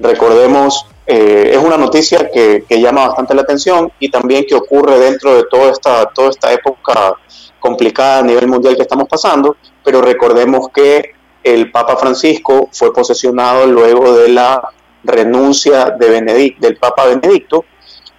[0.00, 5.44] Recordemos, es una noticia que, llama bastante la atención y también que ocurre dentro de
[5.44, 7.16] toda esta, toda esta época
[7.60, 13.66] complicada a nivel mundial que estamos pasando, pero recordemos que el Papa Francisco fue posesionado
[13.66, 14.62] luego de la
[15.02, 17.64] renuncia de del Papa Benedicto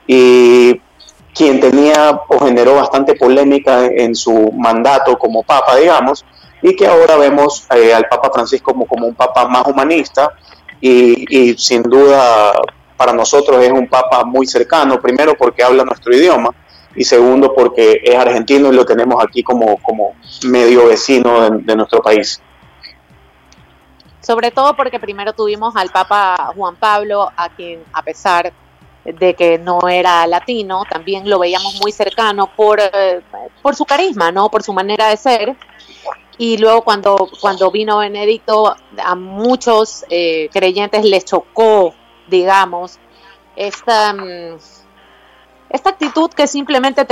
[0.06, 0.80] y
[1.34, 6.24] quien tenía o generó bastante polémica en su mandato como Papa, digamos,
[6.62, 10.32] y que ahora vemos eh, al Papa Francisco como, como un Papa más humanista
[10.82, 12.53] y, y sin duda
[12.97, 16.51] para nosotros es un Papa muy cercano, primero porque habla nuestro idioma
[16.95, 22.01] y segundo porque es argentino y lo tenemos aquí como, como medio vecino de nuestro
[22.01, 22.41] país
[24.26, 28.51] sobre todo porque primero tuvimos al Papa Juan Pablo, a quien a pesar
[29.03, 33.21] de que no era latino, también lo veíamos muy cercano por, eh,
[33.61, 34.49] por su carisma, ¿no?
[34.49, 35.55] Por su manera de ser.
[36.38, 41.94] Y luego cuando, cuando vino Benedicto, a muchos eh, creyentes les chocó,
[42.28, 43.00] digamos,
[43.56, 44.58] esta, mm,
[45.70, 47.06] esta actitud que simplemente,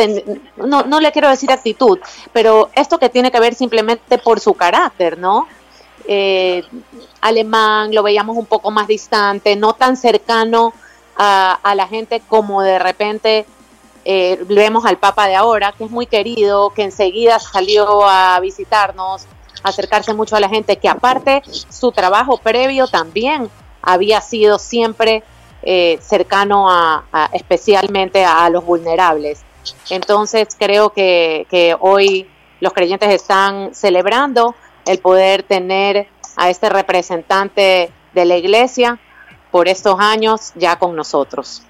[0.57, 1.99] no, no le quiero decir actitud,
[2.33, 5.47] pero esto que tiene que ver simplemente por su carácter, ¿no?
[6.05, 6.63] eh,
[7.21, 10.73] alemán, lo veíamos un poco más distante, no tan cercano
[11.15, 13.45] a, la gente como de repente
[14.05, 19.25] eh, vemos al Papa de ahora, que es muy querido, que enseguida salió a visitarnos,
[19.63, 23.49] acercarse mucho a la gente, que aparte su trabajo previo también
[23.81, 25.23] había sido siempre
[25.61, 29.41] eh, cercano a, especialmente a, los vulnerables.
[29.89, 32.29] Entonces creo que, que hoy
[32.59, 38.99] los creyentes están celebrando el poder tener a este representante de la iglesia
[39.51, 41.63] por estos años ya con nosotros.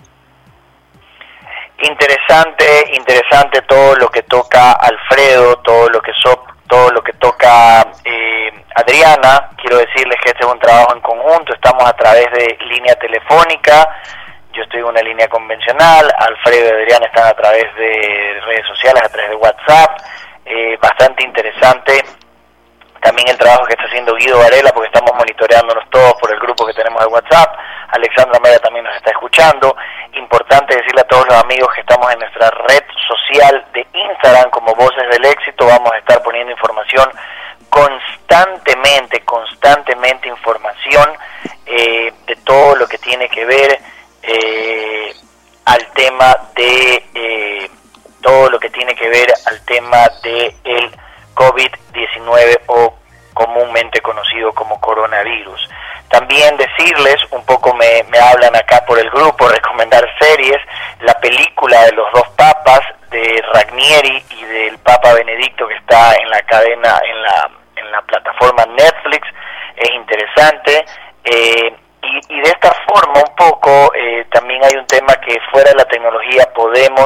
[1.79, 7.85] Interesante, interesante todo lo que toca Alfredo, todo lo que so, todo lo que toca
[8.05, 9.49] eh, Adriana.
[9.57, 13.87] Quiero decirles que este es un trabajo en conjunto, estamos a través de línea telefónica,
[14.53, 19.03] yo estoy en una línea convencional, Alfredo y Adriana están a través de redes sociales,
[19.03, 19.97] a través de WhatsApp,
[20.45, 22.03] eh, bastante interesante
[23.03, 26.65] también el trabajo que está haciendo Guido Varela, porque estamos monitoreándonos todos por el grupo
[26.65, 27.53] que tenemos de WhatsApp.
[27.89, 29.75] Alexandra Media también nos está escuchando.
[30.13, 34.73] Importante decirle a todos los amigos que estamos en nuestra red social de Instagram como
[34.73, 35.65] Voces del Éxito.
[35.67, 37.09] Vamos a estar poniendo información
[37.69, 41.09] constantemente, constantemente información
[41.65, 43.79] eh, de todo lo que tiene que ver
[44.21, 45.13] eh,
[45.65, 47.69] al tema de eh,
[48.21, 50.91] todo lo que tiene que ver al tema de el
[51.93, 52.93] COVID-19 o
[53.33, 55.69] comúnmente conocido como coronavirus.
[56.09, 60.57] También decirles, un poco me, me hablan acá por el grupo, recomendar series,
[61.01, 66.29] la película de los dos papas, de Ragnieri y del Papa Benedicto que está en
[66.29, 69.27] la cadena, en la, en la plataforma Netflix,
[69.75, 70.85] es interesante.
[71.23, 75.71] Eh, y, y, de esta forma un poco eh, también hay un tema que fuera
[75.71, 77.05] de la tecnología podemos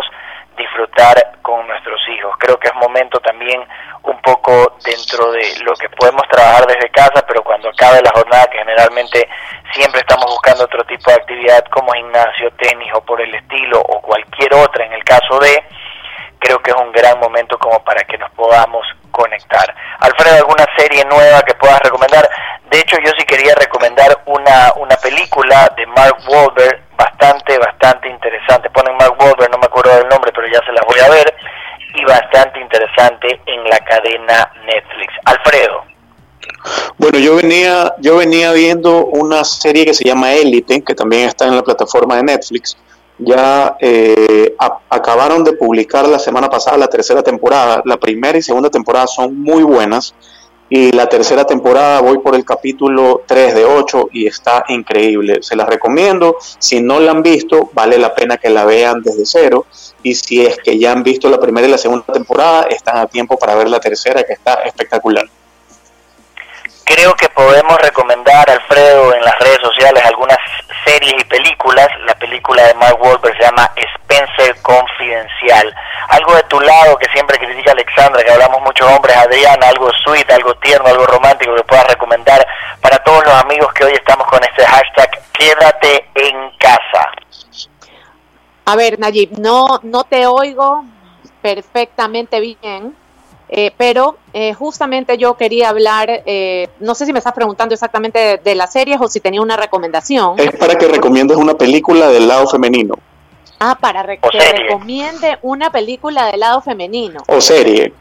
[0.58, 2.36] disfrutar con nuestros hijos.
[2.39, 3.62] Creo que es momento también
[4.03, 8.47] un poco dentro de lo que podemos trabajar desde casa, pero cuando acabe la jornada,
[8.47, 9.30] que generalmente
[9.74, 14.01] siempre estamos buscando otro tipo de actividad como gimnasio, tenis o por el estilo, o
[14.01, 15.64] cualquier otra en el caso de,
[16.39, 19.74] creo que es un gran momento como para que nos podamos conectar.
[19.99, 22.30] Alfredo, ¿alguna serie nueva que puedas recomendar?
[22.70, 28.70] De hecho, yo sí quería recomendar una, una película de Mark Wahlberg bastante, bastante interesante.
[28.72, 31.34] Ponen Mark Wahlberg, no me acuerdo del nombre, pero ya se las voy a ver.
[31.95, 35.14] Y bastante interesante en la cadena Netflix.
[35.26, 35.84] Alfredo.
[36.98, 41.45] Bueno, yo venía, yo venía viendo una serie que se llama Elite, que también está
[41.45, 42.78] en la plataforma de Netflix.
[43.20, 44.56] Ya eh,
[44.89, 47.82] acabaron de publicar la semana pasada la tercera temporada.
[47.86, 50.14] La primera y segunda temporada son muy buenas
[50.70, 55.38] y la tercera temporada voy por el capítulo 3 de 8 y está increíble.
[55.41, 56.38] Se las recomiendo.
[56.59, 59.65] Si no la han visto, vale la pena que la vean desde cero.
[60.03, 63.07] Y si es que ya han visto la primera y la segunda temporada, están a
[63.07, 65.26] tiempo para ver la tercera, que está espectacular.
[66.88, 70.38] Creo que podemos recomendar, Alfredo, en las redes sociales algunas
[70.85, 71.89] series y películas.
[72.05, 75.75] La película de Mark Wahlberg se llama Spencer Confidencial.
[76.07, 80.31] Algo de tu lado que siempre critica Alexandra, que hablamos muchos hombres, Adriana, algo sweet,
[80.31, 82.47] algo tierno, algo romántico que puedas recomendar
[82.79, 87.11] para todos los amigos que hoy estamos con este hashtag Quédate en casa.
[88.63, 90.85] A ver, Nayib, no, no te oigo
[91.41, 92.95] perfectamente bien.
[93.50, 98.20] Eh, pero eh, justamente yo quería hablar, eh, no sé si me estás preguntando exactamente
[98.20, 100.38] de, de, las series o si tenía una recomendación.
[100.38, 102.95] Es para que recomiendes una película del lado femenino.
[103.60, 104.64] Ah, para re que serie.
[104.64, 107.22] recomiende una película del lado femenino.
[107.28, 107.93] O serie.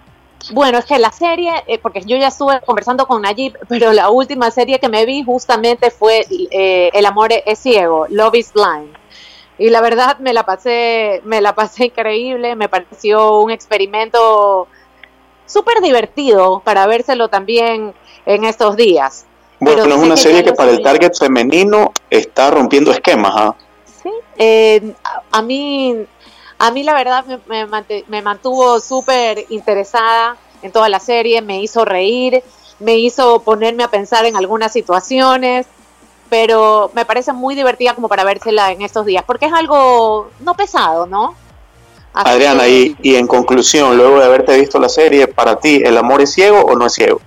[0.53, 4.11] Bueno, es que la serie, eh, porque yo ya estuve conversando con Nayib, pero la
[4.11, 8.97] última serie que me vi justamente fue El amor es ciego, Love is Blind.
[9.59, 14.69] Y la verdad me la pasé, me la pasé increíble, me pareció un experimento
[15.47, 17.95] súper divertido para vérselo también
[18.27, 19.25] en estos días.
[19.59, 23.33] Bueno, Pero es una serie que para el target femenino está rompiendo esquemas.
[23.35, 23.55] ¿ah?
[24.03, 24.93] Sí, eh,
[25.31, 25.97] a, mí,
[26.59, 31.63] a mí la verdad me, me, me mantuvo súper interesada en toda la serie, me
[31.63, 32.43] hizo reír,
[32.79, 35.67] me hizo ponerme a pensar en algunas situaciones,
[36.29, 40.55] pero me parece muy divertida como para vérsela en estos días, porque es algo no
[40.55, 41.35] pesado, ¿no?
[42.25, 46.23] Adriana, y, y, en conclusión, luego de haberte visto la serie, para ti, ¿el amor
[46.23, 47.21] es ciego o no es ciego?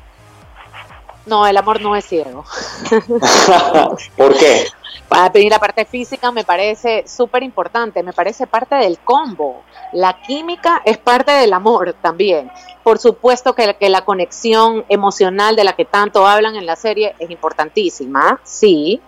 [1.25, 2.43] No, el amor no es ciego.
[4.17, 4.65] ¿Por qué?
[5.07, 9.63] Para pedir la parte física me parece súper importante, me parece parte del combo.
[9.93, 12.51] La química es parte del amor también.
[12.83, 17.15] Por supuesto que, que la conexión emocional de la que tanto hablan en la serie
[17.19, 19.01] es importantísima, sí.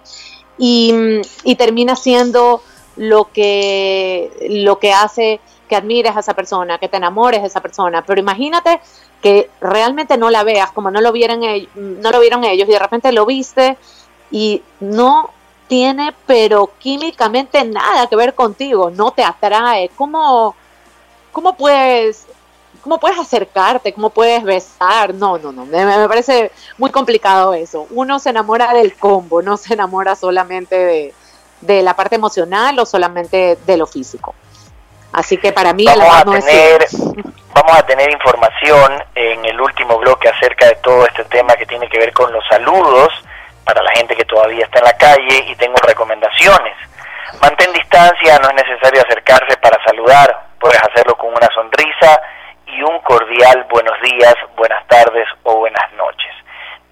[0.58, 2.62] Y, y termina siendo
[2.96, 5.40] lo que, lo que hace
[5.72, 8.82] que admires a esa persona, que te enamores de esa persona, pero imagínate
[9.22, 11.40] que realmente no la veas como no lo vieron
[11.76, 13.78] no lo vieron ellos y de repente lo viste
[14.32, 15.30] y no
[15.70, 20.56] tiene pero químicamente nada que ver contigo, no te atrae, ¿cómo,
[21.32, 22.28] cómo puedes
[22.84, 25.14] cómo puedes acercarte, cómo puedes besar?
[25.14, 27.88] No, no, no, me, me parece muy complicado eso.
[27.92, 31.14] Uno se enamora del combo, no se enamora solamente de,
[31.62, 34.36] de la parte emocional o solamente de lo físico.
[35.14, 36.86] Así que para mí vamos a tener,
[37.54, 41.90] Vamos a tener información en el último bloque acerca de todo este tema que tiene
[41.90, 43.10] que ver con los saludos
[43.66, 46.78] para la gente que todavía está en la calle y tengo recomendaciones.
[47.42, 52.22] Mantén distancia, no es necesario acercarse para saludar, puedes hacerlo con una sonrisa
[52.68, 56.32] y un cordial buenos días, buenas tardes o buenas noches.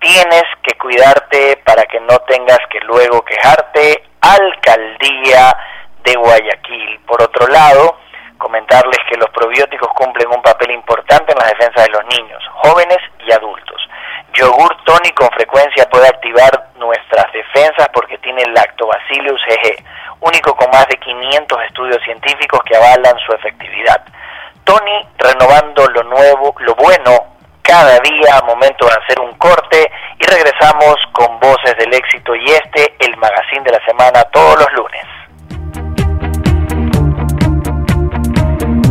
[0.01, 4.03] Tienes que cuidarte para que no tengas que luego quejarte.
[4.19, 5.55] Alcaldía
[6.03, 6.99] de Guayaquil.
[7.07, 7.97] Por otro lado,
[8.39, 12.97] comentarles que los probióticos cumplen un papel importante en la defensa de los niños, jóvenes
[13.19, 13.77] y adultos.
[14.33, 19.83] Yogur Tony con frecuencia puede activar nuestras defensas porque tiene Lactobacillus GG,
[20.21, 24.01] único con más de 500 estudios científicos que avalan su efectividad.
[24.63, 30.95] Tony renovando lo nuevo, lo bueno cada día, momento de hacer un corte y regresamos
[31.11, 35.18] con Voces del Éxito y este, el magazine de la semana, todos los lunes.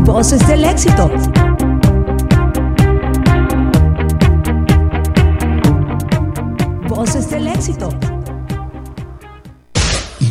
[0.09, 1.11] Voces del Éxito.
[6.89, 7.91] Voces del Éxito.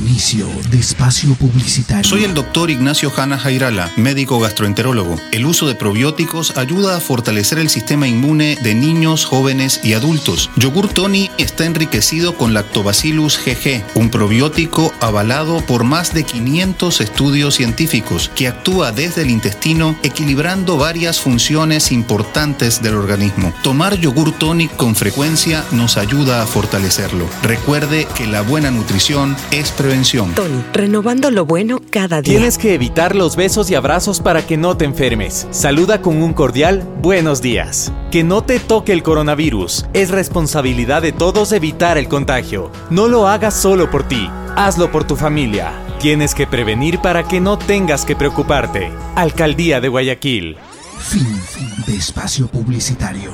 [0.08, 2.10] Inicio de espacio publicitario.
[2.10, 5.18] Soy el doctor Ignacio Hanna Jairala, médico gastroenterólogo.
[5.34, 10.49] El uso de probióticos ayuda a fortalecer el sistema inmune de niños, jóvenes y adultos.
[10.55, 17.55] Yogur Tony está enriquecido con Lactobacillus GG, un probiótico avalado por más de 500 estudios
[17.55, 23.53] científicos que actúa desde el intestino equilibrando varias funciones importantes del organismo.
[23.62, 27.28] Tomar yogur tonic con frecuencia nos ayuda a fortalecerlo.
[27.43, 29.97] Recuerde que la buena nutrición es prevención.
[30.04, 32.38] Tony, renovando lo bueno cada día.
[32.38, 35.48] Tienes que evitar los besos y abrazos para que no te enfermes.
[35.50, 37.91] Saluda con un cordial buenos días.
[38.12, 39.88] Que no te toque el coronavirus.
[39.93, 42.72] Es responsabilidad de todos evitar el contagio.
[42.91, 44.30] No lo hagas solo por ti.
[44.56, 45.72] Hazlo por tu familia.
[46.00, 48.91] Tienes que prevenir para que no tengas que preocuparte.
[49.16, 50.58] Alcaldía de Guayaquil.
[51.00, 51.41] Fin
[51.88, 53.32] de espacio publicitario.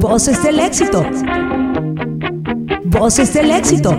[0.00, 1.06] Voces del éxito.
[2.98, 3.90] Voces del éxito.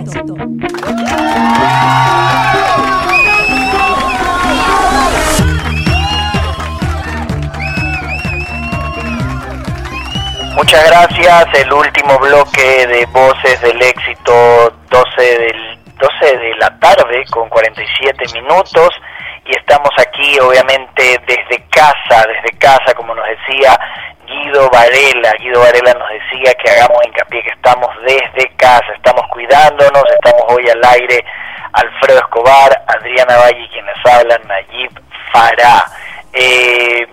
[10.54, 11.46] Muchas gracias.
[11.60, 18.24] El último bloque de Voces del Éxito, 12, del, 12 de la tarde con 47
[18.32, 18.88] minutos.
[19.44, 23.78] Y estamos aquí, obviamente, desde casa, desde casa, como nos decía
[24.26, 25.32] Guido Varela.
[25.38, 30.68] Guido Varela nos decía que hagamos hincapié que estamos desde casa, estamos cuidándonos, estamos hoy
[30.68, 31.24] al aire.
[31.72, 34.90] Alfredo Escobar, Adriana Valle, quienes hablan, Nayib
[35.32, 35.84] Farah.
[36.32, 37.06] Eh,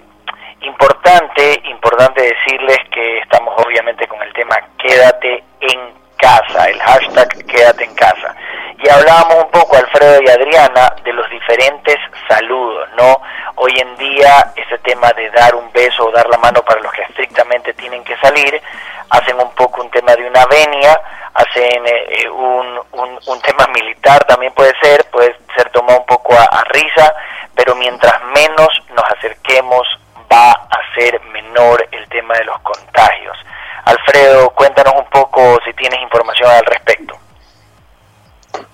[0.61, 7.84] importante, importante decirles que estamos obviamente con el tema quédate en casa, el hashtag quédate
[7.84, 8.36] en casa.
[8.78, 11.95] Y hablábamos un poco, Alfredo y Adriana, de los diferentes
[12.28, 13.22] saludos, ¿no?
[13.55, 16.91] Hoy en día ese tema de dar un beso o dar la mano para los
[16.91, 18.61] que estrictamente tienen que salir,
[19.09, 20.99] hacen un poco un tema de una venia,
[21.34, 26.64] hacen eh, un, un, tema militar también puede ser, puede ser tomado un poco a
[26.66, 27.14] risa,
[27.55, 29.88] pero mientras menos nos acerquemos
[30.32, 33.38] va a ser menor el tema de los contagios.
[33.86, 35.99] Alfredo, cuéntanos un poco si tienes
[36.50, 37.16] al respecto.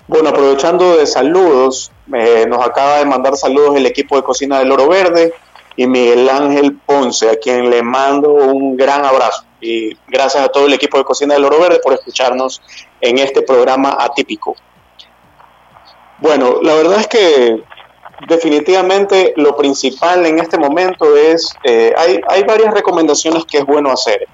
[0.06, 4.72] Bueno, aprovechando de saludos, eh, nos acaba de mandar saludos el equipo de cocina del
[4.72, 5.32] Oro Verde
[5.76, 9.44] y Miguel Ángel Ponce, a quien le mando un gran abrazo.
[9.60, 12.60] Y gracias a todo el equipo de cocina del Oro Verde por escucharnos
[13.00, 14.56] en este programa atípico.
[16.18, 17.62] Bueno, la verdad es que
[18.28, 23.90] definitivamente lo principal en este momento es, eh, hay, hay varias recomendaciones que es bueno
[23.90, 24.26] hacer.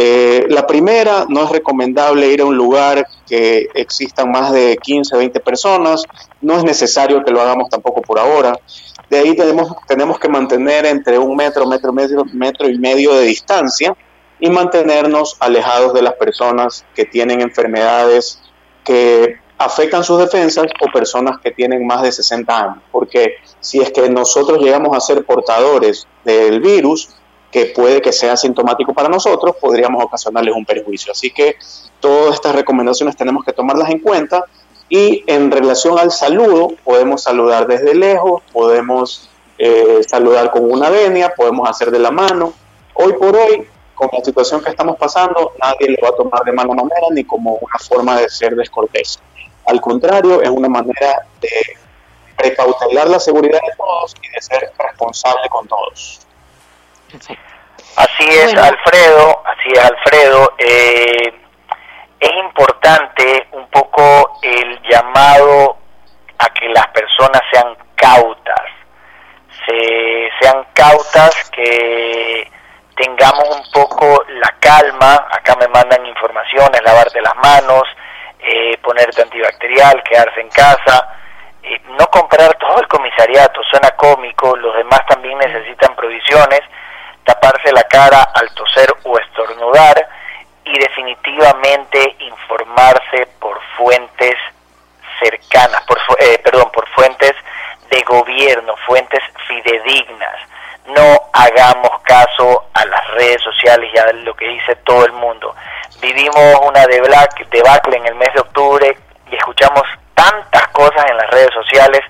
[0.00, 5.16] Eh, la primera, no es recomendable ir a un lugar que existan más de 15,
[5.16, 6.04] 20 personas,
[6.40, 8.56] no es necesario que lo hagamos tampoco por ahora.
[9.10, 13.24] De ahí tenemos, tenemos que mantener entre un metro, metro, metro, metro y medio de
[13.24, 13.92] distancia
[14.38, 18.40] y mantenernos alejados de las personas que tienen enfermedades
[18.84, 23.90] que afectan sus defensas o personas que tienen más de 60 años, porque si es
[23.90, 27.08] que nosotros llegamos a ser portadores del virus,
[27.50, 31.12] que puede que sea sintomático para nosotros, podríamos ocasionarles un perjuicio.
[31.12, 31.56] Así que
[32.00, 34.44] todas estas recomendaciones tenemos que tomarlas en cuenta
[34.88, 39.28] y en relación al saludo, podemos saludar desde lejos, podemos
[39.58, 42.52] eh, saludar con una venia, podemos hacer de la mano.
[42.94, 46.52] Hoy por hoy, con la situación que estamos pasando, nadie le va a tomar de
[46.52, 49.20] mano a manera ni como una forma de ser descortés.
[49.66, 51.50] Al contrario, es una manera de
[52.36, 56.27] precautelar la seguridad de todos y de ser responsable con todos.
[57.96, 60.54] Así es, Alfredo, así es, Alfredo.
[60.58, 61.32] Eh,
[62.20, 65.78] es importante un poco el llamado
[66.38, 68.62] a que las personas sean cautas,
[69.66, 72.50] se, sean cautas, que
[72.96, 77.84] tengamos un poco la calma, acá me mandan informaciones, lavarte las manos,
[78.40, 81.16] eh, ponerte antibacterial, quedarse en casa,
[81.62, 86.60] eh, no comprar todo el comisariato, suena cómico, los demás también necesitan provisiones,
[87.28, 90.08] taparse la cara al toser o estornudar
[90.64, 94.34] y definitivamente informarse por fuentes
[95.20, 97.34] cercanas, por, eh, perdón, por fuentes
[97.90, 100.36] de gobierno, fuentes fidedignas.
[100.86, 105.54] No hagamos caso a las redes sociales y a lo que dice todo el mundo.
[106.00, 108.96] Vivimos una debacle en el mes de octubre
[109.30, 109.82] y escuchamos
[110.14, 112.00] tantas cosas en las redes sociales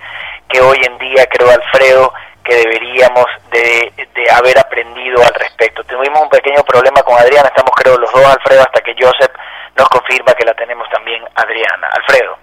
[0.48, 2.12] que hoy en día creo, Alfredo,
[2.48, 3.92] que deberíamos de,
[4.32, 5.84] haber aprendido al respecto.
[5.84, 9.32] Tuvimos un pequeño problema con Adriana, estamos creo los dos, Alfredo, hasta que Joseph
[9.76, 11.88] nos confirma que la tenemos también Adriana.
[11.92, 12.36] Alfredo.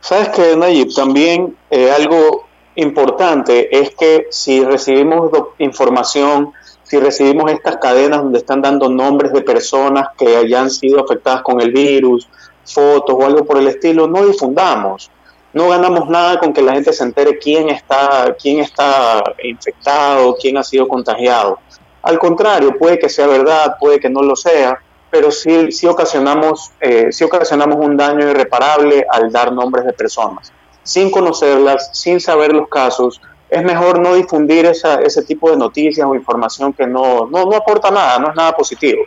[0.00, 7.78] Sabes que, Nayib, también eh, algo importante es que si recibimos información, si recibimos estas
[7.78, 12.28] cadenas donde están dando nombres de personas que hayan sido afectadas con el virus,
[12.64, 15.10] fotos o algo por el estilo, no difundamos.
[15.52, 20.56] No ganamos nada con que la gente se entere quién está, quién está infectado, quién
[20.56, 21.58] ha sido contagiado.
[22.02, 24.78] Al contrario, puede que sea verdad, puede que no lo sea,
[25.10, 30.52] pero sí, sí, ocasionamos, eh, ocasionamos un daño irreparable al dar nombres de personas.
[30.82, 36.06] Sin conocerlas, sin saber los casos, es mejor no difundir esa, ese tipo de noticias
[36.06, 39.02] o información que no, no, no aporta nada, no es nada positivo.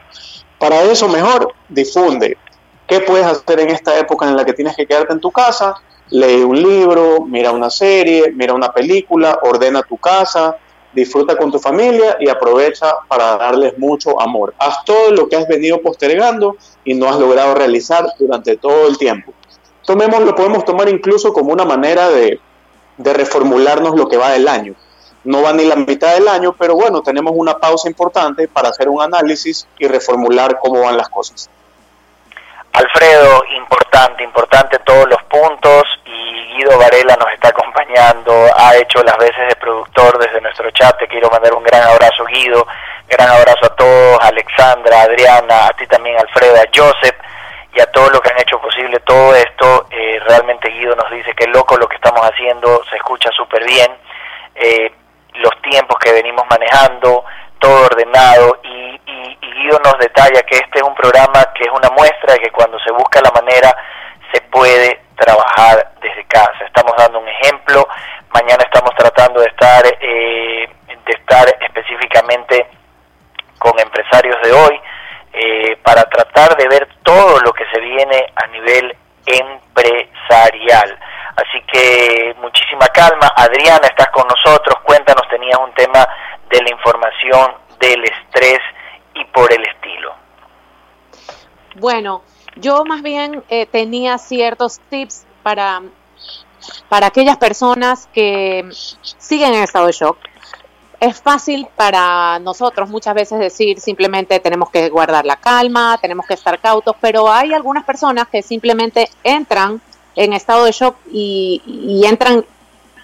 [0.60, 2.38] Para eso mejor difunde,
[2.88, 5.76] ¿Qué puedes hacer en esta época en la que tienes que quedarte en tu casa?
[6.10, 10.58] Lee un libro, mira una serie, mira una película, ordena tu casa,
[10.94, 14.54] disfruta con tu familia y aprovecha para darles mucho amor.
[14.58, 18.98] Haz todo lo que has venido postergando y no has logrado realizar durante todo el
[18.98, 19.34] tiempo.
[19.86, 22.40] Tomemos, lo podemos tomar incluso como una manera de,
[22.98, 24.74] de reformularnos lo que va del año.
[25.24, 28.88] No va ni la mitad del año, pero bueno, tenemos una pausa importante para hacer
[28.90, 31.50] un análisis y reformular cómo van las cosas.
[32.72, 33.85] Alfredo, importante,
[34.20, 39.56] importante todos los puntos y Guido Varela nos está acompañando, ha hecho las veces de
[39.56, 42.68] productor desde nuestro chat, te quiero mandar un gran abrazo Guido,
[43.08, 47.16] gran abrazo a todos, Alexandra, Adriana, a ti también Alfredo, a Joseph
[47.74, 51.34] y a todos los que han hecho posible todo esto, eh, realmente Guido nos dice
[51.34, 53.92] que loco lo que estamos haciendo, se escucha súper bien,
[54.56, 54.92] eh,
[55.36, 57.24] los tiempos que venimos manejando,
[57.66, 59.00] todo ordenado y,
[59.42, 62.78] Guido nos detalla que este es un programa que es una muestra de que cuando
[62.80, 63.76] se busca la manera
[64.32, 66.66] se puede trabajar desde casa.
[66.66, 67.88] Estamos dando un ejemplo,
[68.34, 72.68] mañana estamos tratando de estar, eh, de estar específicamente
[73.58, 74.82] con empresarios de hoy
[75.34, 78.96] eh, para tratar de ver todo lo que se viene a nivel
[79.26, 81.00] empresarial.
[81.36, 83.32] Así que muchísima calma.
[83.36, 84.76] Adriana, estás con nosotros.
[84.84, 86.08] Cuéntanos, tenías un tema
[86.50, 88.60] de la información, del estrés
[89.14, 90.14] y por el estilo.
[91.76, 92.24] Bueno,
[92.56, 95.82] yo más bien eh, tenía ciertos tips para,
[96.88, 98.70] para aquellas personas que
[99.18, 100.18] siguen en estado de shock.
[101.02, 106.36] Es fácil para nosotros muchas veces decir simplemente tenemos que guardar la calma, tenemos que
[106.36, 109.82] estar cautos, pero hay algunas personas que simplemente entran
[110.16, 112.46] en estado de shock y, entran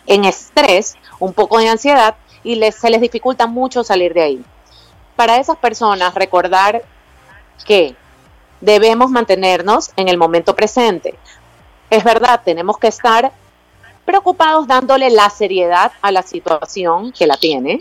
[0.08, 4.46] en estrés, un poco de ansiedad y les, se les dificulta mucho salir de ahí.
[5.16, 6.84] Para esas personas, recordar
[7.66, 7.96] que
[8.60, 11.16] debemos mantenernos en el momento presente.
[11.90, 13.32] Es verdad, tenemos que estar
[14.06, 17.80] preocupados dándole la seriedad a la situación que la tiene,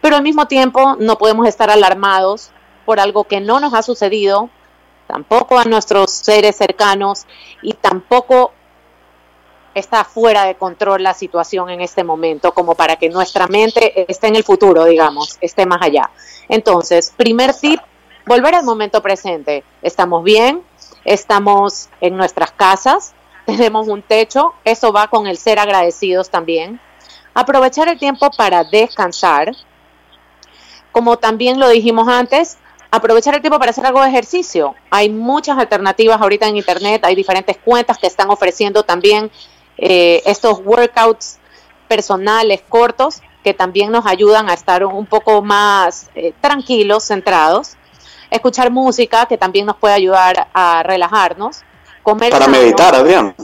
[0.00, 2.50] pero al mismo tiempo no podemos estar alarmados
[2.84, 4.50] por algo que no nos ha sucedido,
[5.06, 7.26] tampoco a nuestros seres cercanos
[7.62, 8.52] y tampoco
[9.74, 14.28] está fuera de control la situación en este momento, como para que nuestra mente esté
[14.28, 16.10] en el futuro, digamos, esté más allá.
[16.48, 17.80] Entonces, primer tip,
[18.24, 19.64] volver al momento presente.
[19.82, 20.62] Estamos bien,
[21.04, 23.14] estamos en nuestras casas,
[23.46, 26.80] tenemos un techo, eso va con el ser agradecidos también.
[27.34, 29.54] Aprovechar el tiempo para descansar.
[30.90, 32.56] Como también lo dijimos antes,
[32.96, 34.74] aprovechar el tiempo para hacer algo de ejercicio.
[34.90, 39.30] Hay muchas alternativas ahorita en Internet, hay diferentes cuentas que están ofreciendo también
[39.78, 41.38] eh, estos workouts
[41.88, 47.76] personales cortos que también nos ayudan a estar un poco más eh, tranquilos, centrados.
[48.28, 51.62] Escuchar música que también nos puede ayudar a relajarnos.
[52.02, 53.36] Comer Para meditar, Adrián.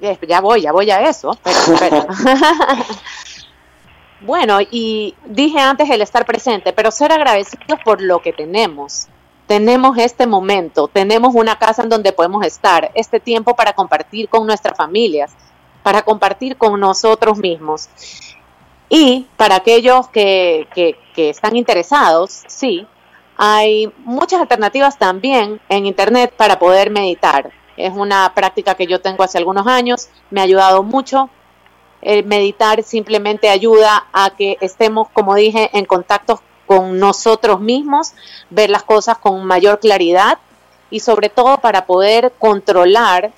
[0.00, 1.38] Eh, ya voy, ya voy a eso.
[4.20, 9.06] bueno, y dije antes el estar presente, pero ser agradecidos por lo que tenemos.
[9.46, 14.46] Tenemos este momento, tenemos una casa en donde podemos estar, este tiempo para compartir con
[14.46, 15.32] nuestras familias,
[15.82, 17.88] para compartir con nosotros mismos.
[18.90, 22.86] Y para aquellos que, que, que están interesados, sí,
[23.36, 27.52] hay muchas alternativas también en Internet para poder meditar.
[27.76, 31.30] Es una práctica que yo tengo hace algunos años, me ha ayudado mucho.
[32.02, 38.12] El meditar simplemente ayuda a que estemos, como dije, en contacto con nosotros mismos,
[38.50, 40.38] ver las cosas con mayor claridad
[40.90, 43.32] y sobre todo para poder controlar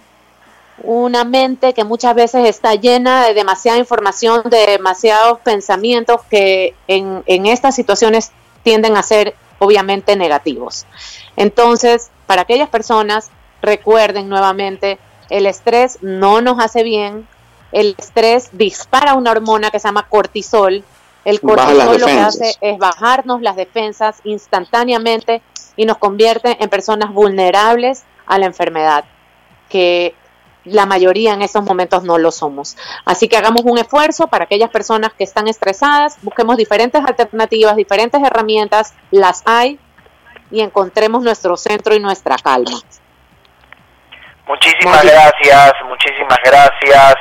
[0.82, 7.22] una mente que muchas veces está llena de demasiada información, de demasiados pensamientos que en,
[7.26, 8.32] en estas situaciones
[8.62, 10.86] tienden a ser obviamente negativos.
[11.36, 13.30] Entonces, para aquellas personas,
[13.62, 14.98] recuerden nuevamente,
[15.28, 17.28] el estrés no nos hace bien,
[17.72, 20.84] el estrés dispara una hormona que se llama cortisol,
[21.24, 25.42] el cortisol lo que hace es bajarnos las defensas instantáneamente
[25.76, 29.04] y nos convierte en personas vulnerables a la enfermedad,
[29.68, 30.14] que
[30.64, 32.76] la mayoría en esos momentos no lo somos.
[33.04, 38.22] Así que hagamos un esfuerzo para aquellas personas que están estresadas, busquemos diferentes alternativas, diferentes
[38.22, 39.78] herramientas, las hay,
[40.50, 42.78] y encontremos nuestro centro y nuestra calma.
[44.46, 47.14] Muchísimas gracias, muchísimas gracias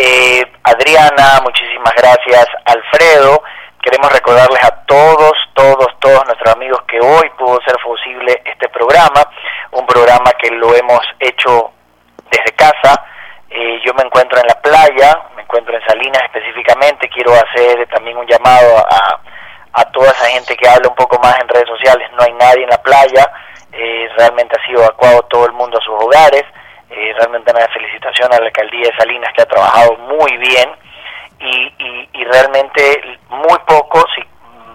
[0.00, 3.42] eh, Adriana, muchísimas gracias Alfredo.
[3.82, 9.28] Queremos recordarles a todos, todos, todos nuestros amigos que hoy pudo ser posible este programa,
[9.72, 11.72] un programa que lo hemos hecho
[12.30, 13.04] desde casa.
[13.50, 18.18] Eh, yo me encuentro en la playa, me encuentro en Salinas específicamente, quiero hacer también
[18.18, 19.20] un llamado a,
[19.72, 22.64] a toda esa gente que habla un poco más en redes sociales, no hay nadie
[22.64, 23.30] en la playa,
[23.72, 26.44] eh, realmente ha sido evacuado todo el mundo a sus hogares,
[26.90, 30.70] eh, realmente una felicitación a la alcaldía de Salinas que ha trabajado muy bien
[31.40, 34.22] y, y, realmente muy poco, si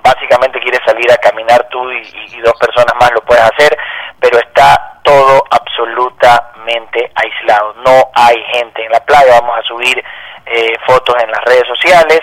[0.01, 2.01] básicamente quieres salir a caminar tú y,
[2.33, 3.77] y dos personas más lo puedes hacer,
[4.19, 7.73] pero está todo absolutamente aislado.
[7.85, 9.39] No hay gente en la playa.
[9.41, 10.03] Vamos a subir
[10.45, 12.21] eh, fotos en las redes sociales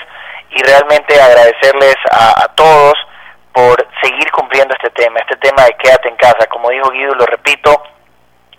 [0.50, 2.94] y realmente agradecerles a, a, todos
[3.52, 6.46] por seguir cumpliendo este tema, este tema de quédate en casa.
[6.46, 7.82] Como dijo Guido, lo repito,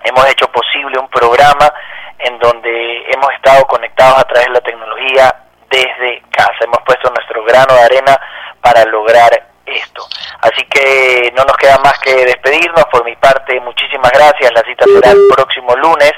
[0.04, 1.72] hemos hecho posible un programa
[2.20, 5.36] en donde hemos estado conectados a través de la tecnología
[5.70, 6.58] desde casa.
[6.62, 8.20] Hemos puesto nuestro grano de arena
[8.62, 10.06] para lograr esto.
[10.41, 12.86] Así que no nos queda más que despedirnos.
[12.91, 14.52] Por mi parte, muchísimas gracias.
[14.54, 16.14] La cita será el próximo lunes.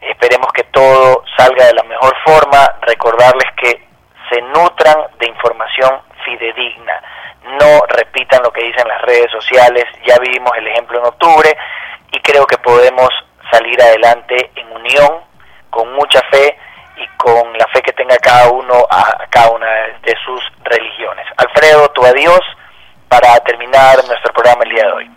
[0.00, 2.76] Esperemos que todo salga de la mejor forma.
[2.82, 3.86] Recordarles que
[4.30, 7.02] se nutran de información fidedigna.
[7.60, 9.84] No repitan lo que dicen las redes sociales.
[10.06, 11.56] Ya vimos el ejemplo en octubre
[12.14, 13.08] y creo que podemos
[13.50, 15.10] salir adelante en unión,
[15.70, 16.56] con mucha fe
[16.96, 19.66] y con la fe que tenga cada uno a, cada una
[20.02, 21.26] de sus religiones.
[21.36, 22.40] Alfredo, tu adiós
[23.08, 25.10] para terminar nuestro programa el día de hoy.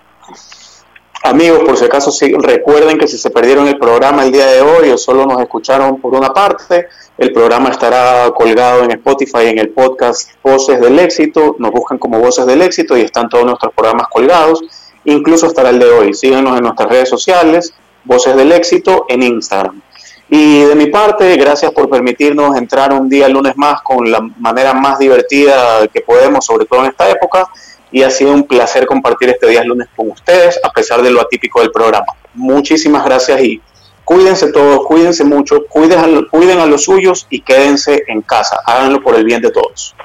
[1.23, 4.61] Amigos, por si acaso sí, recuerden que si se perdieron el programa el día de
[4.61, 6.87] hoy o solo nos escucharon por una parte,
[7.17, 11.55] el programa estará colgado en Spotify en el podcast Voces del Éxito.
[11.59, 14.63] Nos buscan como Voces del Éxito y están todos nuestros programas colgados,
[15.11, 16.13] incluso estará el de hoy.
[16.13, 19.81] Síganos en nuestras redes sociales, Voces del Éxito en Instagram.
[20.29, 24.73] Y de mi parte, gracias por permitirnos entrar un día lunes más con la manera
[24.73, 27.49] más divertida que podemos, sobre todo en esta época
[27.91, 31.21] y ha sido un placer compartir este día lunes con ustedes, a pesar de lo
[31.21, 32.07] atípico del programa.
[32.33, 33.61] Muchísimas gracias y
[34.03, 38.59] cuídense todos, cuídense mucho, cuiden a, cuiden a los suyos y quédense en casa.
[38.65, 39.95] Háganlo por el bien de todos.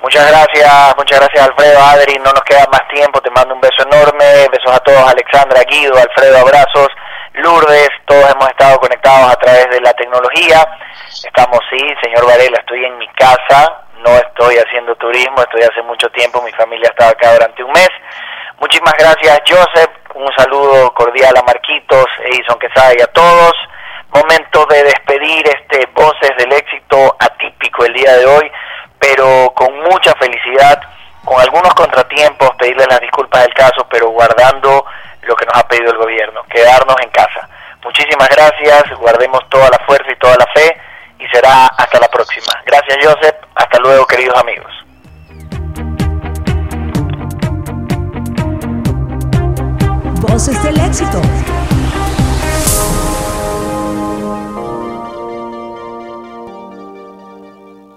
[0.00, 3.82] Muchas gracias, muchas gracias Alfredo, Adri, no nos queda más tiempo, te mando un beso
[3.82, 6.88] enorme, besos a todos, Alexandra, Guido, Alfredo, abrazos,
[7.34, 10.64] Lourdes, todos hemos estado conectados a través de la tecnología,
[11.26, 16.08] estamos, sí, señor Varela, estoy en mi casa, no estoy haciendo turismo, estoy hace mucho
[16.10, 17.90] tiempo, mi familia estaba acá durante un mes.
[18.60, 23.52] Muchísimas gracias Joseph, un saludo cordial a Marquitos, Edison Quesada y a todos.
[24.10, 28.50] Momento de despedir este Voces del Éxito atípico el día de hoy,
[28.98, 30.80] pero con mucha felicidad,
[31.24, 34.84] con algunos contratiempos, pedirles las disculpas del caso, pero guardando
[35.22, 37.48] lo que nos ha pedido el gobierno, quedarnos en casa.
[37.84, 40.76] Muchísimas gracias, guardemos toda la fuerza y toda la fe
[41.18, 42.52] y será hasta la próxima.
[42.64, 44.72] Gracias Joseph, hasta luego queridos amigos.
[50.62, 51.20] Del éxito.